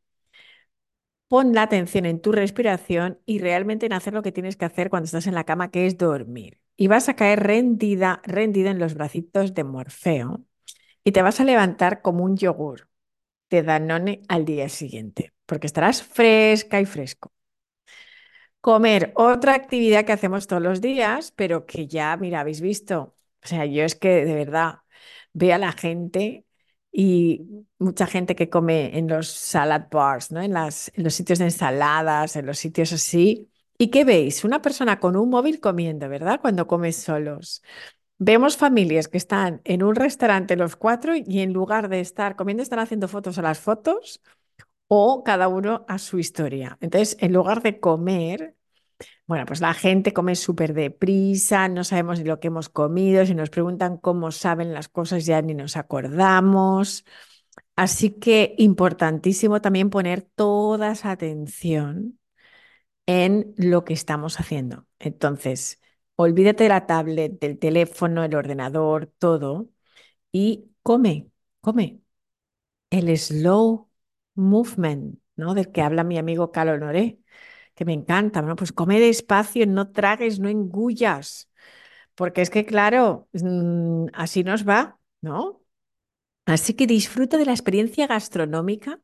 pon 1.29 1.55
la 1.55 1.63
atención 1.63 2.05
en 2.07 2.21
tu 2.21 2.31
respiración 2.33 3.19
y 3.27 3.39
realmente 3.39 3.87
en 3.87 3.93
hacer 3.95 4.13
lo 4.15 4.23
que 4.23 4.33
tienes 4.33 4.57
que 4.57 4.65
hacer 4.67 4.91
cuando 4.91 5.07
estás 5.07 5.27
en 5.27 5.35
la 5.35 5.45
cama, 5.45 5.71
que 5.71 5.87
es 5.87 5.97
dormir. 5.99 6.61
Y 6.83 6.87
vas 6.89 7.09
a 7.09 7.17
caer 7.21 7.41
rendida, 7.53 8.23
rendida 8.25 8.71
en 8.71 8.79
los 8.79 8.95
bracitos 8.95 9.55
de 9.55 9.65
Morfeo 9.65 10.31
y 11.05 11.13
te 11.13 11.23
vas 11.23 11.41
a 11.41 11.45
levantar 11.45 12.03
como 12.03 12.25
un 12.25 12.37
yogur 12.37 12.89
de 13.51 13.63
Danone 13.65 14.23
al 14.29 14.45
día 14.47 14.69
siguiente, 14.71 15.33
porque 15.47 15.69
estarás 15.69 16.03
fresca 16.03 16.81
y 16.81 16.87
fresco. 16.87 17.33
Comer, 18.61 19.13
otra 19.17 19.55
actividad 19.55 20.05
que 20.05 20.13
hacemos 20.13 20.47
todos 20.47 20.63
los 20.63 20.81
días, 20.83 21.33
pero 21.35 21.65
que 21.67 21.87
ya, 21.87 22.17
mira, 22.19 22.41
habéis 22.41 22.61
visto. 22.61 23.15
O 23.43 23.47
sea, 23.47 23.65
yo 23.65 23.85
es 23.85 23.95
que 23.95 24.25
de 24.25 24.35
verdad 24.35 24.81
veo 25.33 25.55
a 25.55 25.59
la 25.59 25.73
gente 25.73 26.45
y 26.93 27.47
mucha 27.79 28.07
gente 28.07 28.37
que 28.37 28.51
come 28.51 28.99
en 28.99 29.09
los 29.09 29.29
salad 29.29 29.87
bars, 29.91 30.31
¿no? 30.33 30.43
En 30.43 30.53
las, 30.53 30.93
en 30.95 31.05
los 31.05 31.15
sitios 31.15 31.39
de 31.39 31.47
ensaladas, 31.47 32.37
en 32.37 32.45
los 32.47 32.59
sitios 32.59 32.93
así. 32.93 33.50
¿Y 33.83 33.89
qué 33.89 34.05
veis? 34.05 34.45
Una 34.45 34.61
persona 34.61 35.01
con 35.01 35.17
un 35.17 35.31
móvil 35.31 35.59
comiendo, 35.59 36.07
¿verdad? 36.07 36.39
Cuando 36.43 36.67
comes 36.67 36.97
solos. 36.97 37.63
Vemos 38.19 38.59
familias 38.59 39.09
que 39.09 39.17
están 39.17 39.63
en 39.65 39.83
un 39.83 39.95
restaurante 39.95 40.55
los 40.55 40.77
cuatro 40.77 41.15
y 41.17 41.41
en 41.41 41.55
lugar 41.55 41.89
de 41.89 42.01
estar 42.01 42.37
comiendo 42.37 42.63
están 42.63 42.81
haciendo 42.81 43.09
fotos 43.09 43.39
a 43.39 43.43
las 43.43 43.59
fotos 43.59 44.21
o 44.87 45.25
cada 45.25 45.49
uno 45.49 45.87
a 45.89 45.97
su 45.97 46.19
historia. 46.19 46.77
Entonces, 46.83 47.17
en 47.21 47.33
lugar 47.33 47.63
de 47.63 47.81
comer, 47.81 48.55
bueno, 49.27 49.47
pues 49.47 49.63
la 49.63 49.73
gente 49.73 50.13
come 50.13 50.35
súper 50.37 50.75
deprisa, 50.75 51.69
no 51.69 51.83
sabemos 51.83 52.19
ni 52.19 52.27
lo 52.27 52.39
que 52.39 52.49
hemos 52.49 52.69
comido, 52.69 53.25
si 53.25 53.35
nos 53.35 53.49
preguntan 53.49 53.97
cómo 53.97 54.31
saben 54.31 54.75
las 54.75 54.91
cosas 54.91 55.25
ya 55.25 55.41
ni 55.41 55.55
nos 55.55 55.79
acordamos. 55.79 57.07
Así 57.77 58.11
que 58.11 58.55
importantísimo 58.59 59.63
también 59.63 59.89
poner 59.89 60.21
toda 60.23 60.93
esa 60.93 61.13
atención 61.13 62.20
en 63.11 63.55
lo 63.57 63.85
que 63.85 63.93
estamos 63.95 64.39
haciendo. 64.41 64.87
Entonces, 64.99 65.81
olvídate 66.17 66.65
de 66.65 66.69
la 66.71 66.87
tablet, 66.87 67.39
del 67.41 67.59
teléfono, 67.59 68.25
el 68.25 68.35
ordenador, 68.35 69.07
todo, 69.19 69.69
y 70.33 70.71
come, 70.83 71.31
come. 71.61 72.01
El 72.91 73.17
slow 73.19 73.91
movement, 74.35 75.19
¿no? 75.37 75.55
Del 75.55 75.71
que 75.73 75.83
habla 75.83 76.05
mi 76.05 76.19
amigo 76.19 76.53
Calo 76.53 76.79
Noré, 76.79 77.21
que 77.75 77.85
me 77.85 77.93
encanta, 77.95 78.43
¿no? 78.43 78.57
Pues 78.57 78.73
come 78.73 79.01
despacio, 79.01 79.67
no 79.67 79.93
tragues, 79.93 80.41
no 80.41 80.49
engullas, 80.49 81.51
porque 82.15 82.43
es 82.43 82.51
que, 82.51 82.67
claro, 82.67 83.29
mm, 83.35 84.07
así 84.15 84.45
nos 84.45 84.69
va, 84.69 85.01
¿no? 85.23 85.63
Así 86.47 86.75
que 86.75 86.87
disfruta 86.87 87.39
de 87.39 87.45
la 87.47 87.53
experiencia 87.53 88.07
gastronómica 88.07 89.01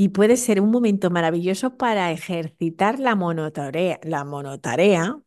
y 0.00 0.08
puede 0.08 0.38
ser 0.38 0.62
un 0.62 0.70
momento 0.70 1.10
maravilloso 1.10 1.76
para 1.76 2.10
ejercitar 2.10 2.98
la 2.98 3.14
monotarea, 3.16 4.00
la 4.02 4.24
monotarea 4.24 5.20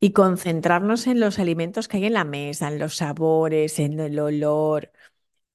y 0.00 0.12
concentrarnos 0.12 1.06
en 1.06 1.20
los 1.20 1.38
alimentos 1.38 1.88
que 1.88 1.98
hay 1.98 2.06
en 2.06 2.14
la 2.14 2.24
mesa, 2.24 2.68
en 2.68 2.78
los 2.78 2.96
sabores, 2.96 3.78
en 3.78 4.00
el 4.00 4.18
olor. 4.18 4.92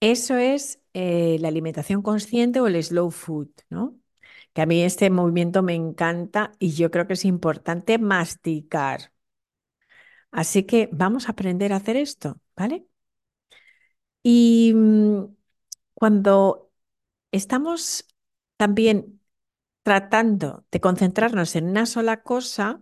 Eso 0.02 0.38
es 0.38 0.82
eh, 0.93 1.38
la 1.41 1.50
alimentación 1.50 2.02
consciente 2.02 2.62
o 2.62 2.67
el 2.67 2.84
slow 2.84 3.12
food, 3.12 3.50
¿no? 3.70 3.96
Que 4.54 4.63
a 4.63 4.65
mí 4.67 4.84
este 4.84 5.12
movimiento 5.12 5.63
me 5.63 5.76
encanta 5.76 6.54
y 6.60 6.72
yo 6.74 6.91
creo 6.91 7.08
que 7.08 7.13
es 7.13 7.26
importante 7.26 8.00
masticar. 8.00 9.13
Así 10.32 10.63
que 10.63 10.89
vamos 10.91 11.28
a 11.28 11.32
aprender 11.34 11.74
a 11.74 11.78
hacer 11.78 11.98
esto, 11.98 12.39
¿vale? 12.56 12.88
Y 14.24 14.74
mm, 14.76 15.36
cuando 15.93 16.72
estamos 17.32 18.06
también 18.58 19.22
tratando 19.84 20.65
de 20.72 20.82
concentrarnos 20.82 21.56
en 21.56 21.70
una 21.70 21.86
sola 21.86 22.24
cosa, 22.24 22.82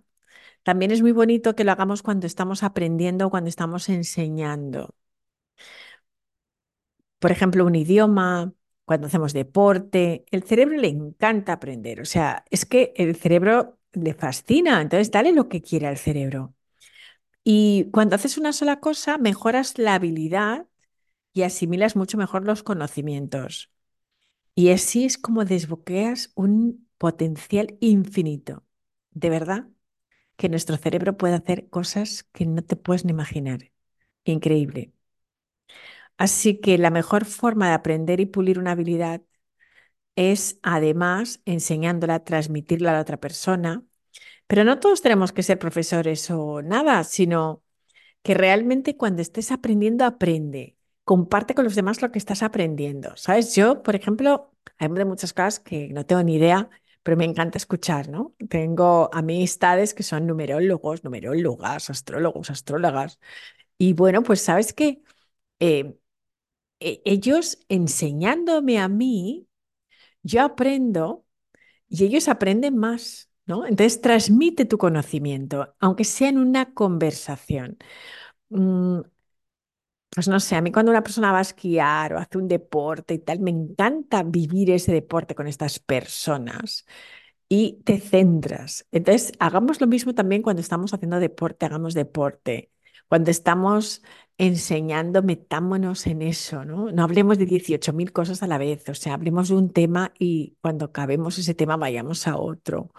también 0.64 0.92
es 0.92 1.02
muy 1.02 1.14
bonito 1.14 1.56
que 1.56 1.64
lo 1.66 1.72
hagamos 1.74 2.04
cuando 2.04 2.28
estamos 2.28 2.64
aprendiendo 2.64 3.30
cuando 3.32 3.50
estamos 3.50 3.90
enseñando. 3.90 4.96
Por 7.20 7.32
ejemplo, 7.32 7.66
un 7.66 7.76
idioma, 7.76 8.54
cuando 8.86 9.08
hacemos 9.08 9.34
deporte, 9.34 10.26
el 10.32 10.44
cerebro 10.44 10.78
le 10.78 10.90
encanta 10.90 11.54
aprender, 11.54 12.02
o 12.02 12.06
sea, 12.06 12.46
es 12.52 12.66
que 12.66 12.94
el 12.98 13.16
cerebro 13.16 13.80
le 13.94 14.14
fascina, 14.14 14.82
entonces 14.82 15.12
dale 15.12 15.32
lo 15.32 15.50
que 15.50 15.62
quiera 15.62 15.90
al 15.90 15.98
cerebro. 15.98 16.54
Y 17.44 17.90
cuando 17.94 18.16
haces 18.18 18.38
una 18.40 18.54
sola 18.54 18.80
cosa, 18.82 19.18
mejoras 19.20 19.78
la 19.80 19.96
habilidad 19.96 20.68
y 21.34 21.44
asimilas 21.44 21.96
mucho 21.98 22.18
mejor 22.18 22.46
los 22.46 22.64
conocimientos. 22.64 23.72
Y 24.56 24.70
así 24.72 25.06
es 25.06 25.18
como 25.18 25.46
desbloqueas 25.46 26.32
un 26.36 26.88
potencial 26.98 27.78
infinito. 27.82 28.64
De 29.12 29.30
verdad, 29.30 29.68
que 30.38 30.50
nuestro 30.50 30.78
cerebro 30.78 31.18
puede 31.18 31.36
hacer 31.36 31.70
cosas 31.70 32.24
que 32.34 32.46
no 32.48 32.64
te 32.64 32.76
puedes 32.78 33.06
ni 33.06 33.12
imaginar. 33.12 33.72
Increíble. 34.26 34.94
Así 36.18 36.60
que 36.62 36.78
la 36.78 36.90
mejor 36.92 37.26
forma 37.26 37.68
de 37.70 37.74
aprender 37.76 38.20
y 38.20 38.26
pulir 38.26 38.60
una 38.60 38.72
habilidad 38.72 39.22
es 40.16 40.60
además 40.64 41.42
enseñándola, 41.46 42.24
transmitirla 42.24 42.92
a 42.92 42.94
la 42.96 43.02
otra 43.02 43.20
persona. 43.20 43.84
Pero 44.48 44.64
no 44.64 44.80
todos 44.80 45.02
tenemos 45.02 45.32
que 45.34 45.44
ser 45.44 45.60
profesores 45.60 46.30
o 46.32 46.62
nada, 46.64 47.04
sino 47.04 47.64
que 48.24 48.34
realmente 48.36 48.98
cuando 48.98 49.22
estés 49.22 49.52
aprendiendo, 49.52 50.06
aprende. 50.06 50.75
Comparte 51.06 51.56
con 51.56 51.66
los 51.66 51.76
demás 51.76 52.02
lo 52.04 52.12
que 52.12 52.20
estás 52.20 52.44
aprendiendo. 52.44 53.16
¿Sabes? 53.18 53.56
Yo, 53.56 53.84
por 53.84 53.96
ejemplo, 53.96 54.54
hay 54.78 54.90
muchas 54.90 55.34
cosas 55.34 55.60
que 55.62 55.90
no 55.90 56.06
tengo 56.06 56.24
ni 56.24 56.36
idea, 56.36 56.70
pero 57.04 57.18
me 57.18 57.26
encanta 57.26 57.58
escuchar, 57.60 58.10
¿no? 58.10 58.36
Tengo 58.50 59.10
amistades 59.14 59.94
que 59.94 60.04
son 60.04 60.28
numerólogos, 60.28 61.04
numerólogas, 61.04 61.90
astrólogos, 61.92 62.50
astrólogas. 62.50 63.20
Y 63.78 63.94
bueno, 63.94 64.24
pues 64.24 64.42
sabes 64.42 64.74
que 64.74 65.04
eh, 65.60 65.98
ellos 66.80 67.60
enseñándome 67.70 68.80
a 68.80 68.88
mí, 68.88 69.48
yo 70.24 70.42
aprendo 70.44 71.26
y 71.90 72.06
ellos 72.06 72.28
aprenden 72.30 72.78
más, 72.78 73.30
¿no? 73.46 73.66
Entonces 73.66 74.02
transmite 74.02 74.66
tu 74.66 74.78
conocimiento, 74.80 75.76
aunque 75.80 76.04
sea 76.06 76.30
en 76.30 76.40
una 76.40 76.74
conversación. 76.74 77.78
Mm, 78.50 79.02
pues 80.16 80.28
no 80.30 80.40
sé, 80.40 80.56
a 80.56 80.62
mí 80.62 80.72
cuando 80.72 80.92
una 80.92 81.04
persona 81.04 81.32
va 81.34 81.40
a 81.40 81.42
esquiar 81.42 82.14
o 82.14 82.20
hace 82.20 82.38
un 82.38 82.48
deporte 82.48 83.14
y 83.16 83.20
tal, 83.20 83.40
me 83.42 83.52
encanta 83.52 84.24
vivir 84.24 84.72
ese 84.72 84.94
deporte 84.94 85.36
con 85.36 85.48
estas 85.48 85.80
personas 85.80 86.86
y 87.50 87.82
te 87.86 88.00
centras. 88.00 88.88
Entonces, 88.92 89.34
hagamos 89.40 89.82
lo 89.82 89.88
mismo 89.88 90.16
también 90.16 90.42
cuando 90.42 90.62
estamos 90.62 90.94
haciendo 90.94 91.20
deporte, 91.20 91.66
hagamos 91.66 91.94
deporte. 91.94 92.72
Cuando 93.08 93.32
estamos 93.32 94.04
enseñando, 94.38 95.22
metámonos 95.24 96.08
en 96.08 96.22
eso, 96.22 96.66
¿no? 96.66 96.92
No 96.92 97.04
hablemos 97.04 97.38
de 97.38 97.46
18.000 97.46 98.12
cosas 98.12 98.42
a 98.44 98.48
la 98.48 98.58
vez, 98.58 98.88
o 98.90 98.96
sea, 98.96 99.14
hablemos 99.14 99.50
de 99.50 99.56
un 99.56 99.72
tema 99.72 100.14
y 100.20 100.58
cuando 100.62 100.86
acabemos 100.86 101.38
ese 101.38 101.54
tema 101.56 101.78
vayamos 101.78 102.28
a 102.28 102.38
otro. 102.38 102.92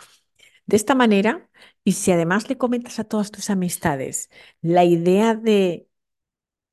De 0.66 0.76
esta 0.76 0.94
manera, 0.94 1.48
y 1.84 1.92
si 1.92 2.12
además 2.12 2.48
le 2.48 2.58
comentas 2.58 2.98
a 2.98 3.04
todas 3.04 3.30
tus 3.30 3.50
amistades 3.50 4.30
la 4.62 4.84
idea 4.84 5.34
de 5.34 5.88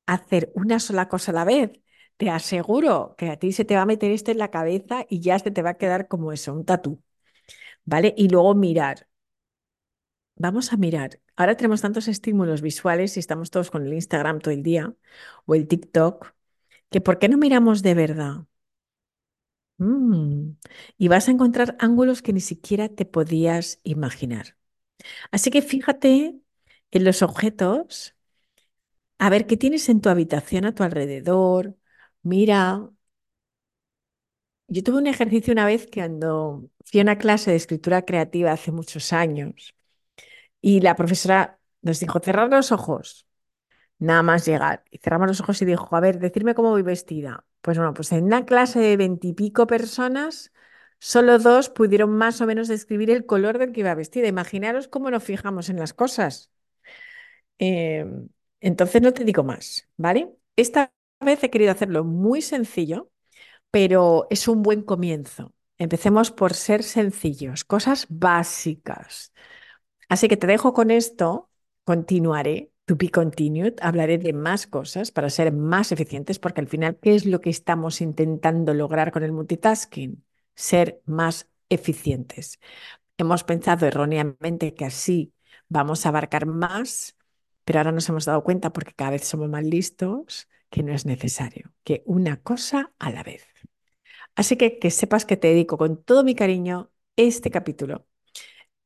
hacer 0.06 0.52
una 0.54 0.80
sola 0.80 1.08
cosa 1.08 1.32
a 1.32 1.34
la 1.34 1.44
vez, 1.44 1.72
te 2.16 2.30
aseguro 2.30 3.14
que 3.18 3.30
a 3.30 3.38
ti 3.38 3.52
se 3.52 3.64
te 3.64 3.76
va 3.76 3.82
a 3.82 3.86
meter 3.86 4.10
esto 4.12 4.30
en 4.30 4.38
la 4.38 4.50
cabeza 4.50 5.04
y 5.08 5.20
ya 5.20 5.38
se 5.38 5.50
te 5.50 5.62
va 5.62 5.70
a 5.70 5.78
quedar 5.78 6.08
como 6.08 6.32
eso, 6.32 6.52
un 6.54 6.64
tatú, 6.64 7.02
¿vale? 7.84 8.14
Y 8.16 8.28
luego 8.30 8.54
mirar. 8.54 9.08
Vamos 10.36 10.72
a 10.72 10.76
mirar. 10.76 11.20
Ahora 11.36 11.56
tenemos 11.56 11.80
tantos 11.82 12.08
estímulos 12.08 12.60
visuales 12.62 13.16
y 13.16 13.20
estamos 13.20 13.50
todos 13.50 13.70
con 13.70 13.86
el 13.86 13.92
Instagram 13.94 14.40
todo 14.40 14.52
el 14.54 14.62
día 14.62 14.94
o 15.46 15.54
el 15.54 15.68
TikTok, 15.68 16.34
que 16.90 17.00
¿por 17.00 17.18
qué 17.18 17.28
no 17.28 17.38
miramos 17.38 17.82
de 17.82 17.94
verdad? 17.94 18.46
Mm, 19.78 20.52
Y 20.98 21.08
vas 21.08 21.28
a 21.28 21.32
encontrar 21.32 21.76
ángulos 21.80 22.22
que 22.22 22.32
ni 22.32 22.40
siquiera 22.40 22.88
te 22.88 23.04
podías 23.06 23.80
imaginar. 23.82 24.56
Así 25.32 25.50
que 25.50 25.62
fíjate 25.62 26.36
en 26.92 27.04
los 27.04 27.22
objetos, 27.22 28.13
a 29.18 29.30
ver 29.30 29.46
qué 29.46 29.56
tienes 29.56 29.88
en 29.88 30.00
tu 30.00 30.08
habitación 30.08 30.64
a 30.64 30.74
tu 30.74 30.82
alrededor. 30.82 31.76
Mira, 32.22 32.90
yo 34.68 34.82
tuve 34.82 34.98
un 34.98 35.06
ejercicio 35.06 35.52
una 35.52 35.66
vez 35.66 35.86
que 35.86 36.00
cuando 36.00 36.68
fui 36.84 37.00
a 37.00 37.02
una 37.02 37.18
clase 37.18 37.50
de 37.50 37.56
escritura 37.56 38.02
creativa 38.04 38.52
hace 38.52 38.72
muchos 38.72 39.12
años 39.12 39.74
Y 40.60 40.80
la 40.80 40.96
profesora 40.96 41.60
nos 41.82 42.00
dijo, 42.00 42.20
cerrad 42.20 42.50
los 42.50 42.72
ojos, 42.72 43.26
nada 43.98 44.22
más 44.22 44.46
llegar. 44.46 44.84
Y 44.90 44.98
cerramos 44.98 45.28
los 45.28 45.40
ojos 45.42 45.62
y 45.62 45.66
dijo, 45.66 45.96
a 45.96 46.00
ver, 46.00 46.18
decirme 46.20 46.54
cómo 46.54 46.70
voy 46.70 46.82
vestida. 46.82 47.46
Pues 47.62 47.78
bueno, 47.78 47.94
pues 47.94 48.12
en 48.12 48.24
una 48.26 48.46
clase 48.46 48.80
de 48.80 48.96
veintipico 48.96 49.66
personas, 49.68 50.52
solo 51.00 51.38
dos 51.38 51.70
pudieron 51.70 52.10
más 52.16 52.40
o 52.42 52.46
menos 52.46 52.68
describir 52.68 53.10
el 53.10 53.26
color 53.26 53.58
del 53.58 53.72
que 53.72 53.80
iba 53.80 53.94
vestida. 53.94 54.28
Imaginaros 54.28 54.88
cómo 54.88 55.10
nos 55.10 55.24
fijamos 55.24 55.68
en 55.70 55.78
las 55.80 55.94
cosas. 55.94 56.50
Em, 57.58 58.28
entonces 58.68 59.02
no 59.02 59.12
te 59.12 59.24
digo 59.24 59.44
más, 59.44 59.88
¿vale? 59.96 60.34
Esta 60.56 60.92
vez 61.20 61.42
he 61.44 61.50
querido 61.50 61.72
hacerlo 61.72 62.04
muy 62.04 62.42
sencillo, 62.42 63.10
pero 63.70 64.26
es 64.30 64.48
un 64.48 64.62
buen 64.62 64.82
comienzo. 64.82 65.54
Empecemos 65.78 66.30
por 66.30 66.54
ser 66.54 66.82
sencillos, 66.84 67.64
cosas 67.64 68.06
básicas. 68.10 69.32
Así 70.08 70.28
que 70.28 70.36
te 70.36 70.46
dejo 70.46 70.72
con 70.72 70.90
esto, 70.90 71.50
continuaré, 71.84 72.70
to 72.84 72.96
be 72.96 73.10
continued, 73.10 73.74
hablaré 73.80 74.18
de 74.18 74.32
más 74.32 74.66
cosas 74.66 75.10
para 75.10 75.30
ser 75.30 75.52
más 75.52 75.92
eficientes, 75.92 76.38
porque 76.38 76.60
al 76.60 76.68
final, 76.68 76.98
¿qué 77.00 77.14
es 77.14 77.26
lo 77.26 77.40
que 77.40 77.50
estamos 77.50 78.00
intentando 78.00 78.74
lograr 78.74 79.12
con 79.12 79.22
el 79.24 79.32
multitasking? 79.32 80.24
Ser 80.54 81.00
más 81.06 81.48
eficientes. 81.68 82.60
Hemos 83.18 83.44
pensado 83.44 83.86
erróneamente 83.86 84.74
que 84.74 84.84
así 84.84 85.32
vamos 85.68 86.06
a 86.06 86.10
abarcar 86.10 86.46
más, 86.46 87.16
pero 87.64 87.78
ahora 87.80 87.92
nos 87.92 88.08
hemos 88.08 88.24
dado 88.24 88.44
cuenta, 88.44 88.72
porque 88.72 88.92
cada 88.94 89.12
vez 89.12 89.24
somos 89.26 89.48
más 89.48 89.64
listos, 89.64 90.48
que 90.70 90.82
no 90.82 90.92
es 90.94 91.06
necesario, 91.06 91.72
que 91.84 92.02
una 92.06 92.42
cosa 92.42 92.92
a 92.98 93.10
la 93.10 93.22
vez. 93.22 93.46
Así 94.36 94.56
que 94.56 94.78
que 94.78 94.90
sepas 94.90 95.24
que 95.24 95.36
te 95.36 95.48
dedico 95.48 95.78
con 95.78 96.02
todo 96.02 96.24
mi 96.24 96.34
cariño 96.34 96.90
este 97.16 97.50
capítulo 97.50 98.06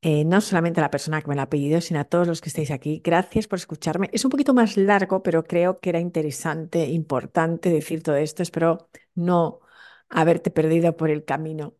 eh, 0.02 0.24
no 0.24 0.40
solamente 0.40 0.80
a 0.80 0.84
la 0.84 0.90
persona 0.90 1.20
que 1.22 1.28
me 1.28 1.34
lo 1.36 1.42
ha 1.42 1.48
pedido, 1.50 1.80
sino 1.80 2.00
a 2.00 2.04
todos 2.04 2.26
los 2.28 2.40
que 2.40 2.48
estáis 2.50 2.70
aquí. 2.70 3.00
Gracias 3.04 3.48
por 3.48 3.58
escucharme. 3.58 4.10
Es 4.12 4.24
un 4.24 4.30
poquito 4.30 4.54
más 4.54 4.76
largo, 4.76 5.22
pero 5.22 5.44
creo 5.44 5.78
que 5.78 5.90
era 5.90 6.00
interesante, 6.00 6.86
importante 6.86 7.70
decir 7.70 8.02
todo 8.02 8.16
esto. 8.16 8.42
Espero 8.42 8.88
no 9.14 9.60
haberte 10.08 10.50
perdido 10.50 10.96
por 10.96 11.10
el 11.10 11.24
camino. 11.24 11.74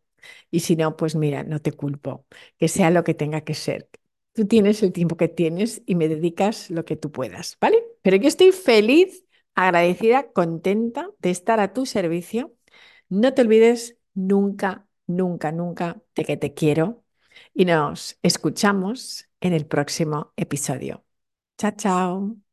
Y 0.51 0.61
si 0.61 0.75
no, 0.75 0.97
pues 0.97 1.15
mira, 1.15 1.43
no 1.43 1.61
te 1.61 1.71
culpo, 1.73 2.25
que 2.57 2.67
sea 2.67 2.91
lo 2.91 3.03
que 3.05 3.13
tenga 3.13 3.41
que 3.41 3.53
ser. 3.55 3.89
Tú 4.39 4.47
tienes 4.47 4.81
el 4.83 4.93
tiempo 4.93 5.17
que 5.17 5.27
tienes 5.27 5.81
y 5.85 5.95
me 5.95 6.07
dedicas 6.07 6.69
lo 6.71 6.85
que 6.85 6.95
tú 6.95 7.11
puedas, 7.11 7.57
¿vale? 7.59 7.83
Pero 8.01 8.15
yo 8.15 8.29
estoy 8.29 8.53
feliz, 8.53 9.25
agradecida, 9.53 10.31
contenta 10.31 11.09
de 11.19 11.29
estar 11.31 11.59
a 11.59 11.73
tu 11.73 11.85
servicio. 11.85 12.53
No 13.09 13.33
te 13.33 13.41
olvides 13.41 13.97
nunca, 14.13 14.87
nunca, 15.07 15.51
nunca 15.51 16.01
de 16.15 16.23
que 16.25 16.37
te 16.37 16.53
quiero 16.53 17.03
y 17.53 17.65
nos 17.65 18.17
escuchamos 18.23 19.27
en 19.41 19.51
el 19.53 19.65
próximo 19.67 20.31
episodio. 20.37 21.03
Chao, 21.57 21.71
chao. 21.77 22.48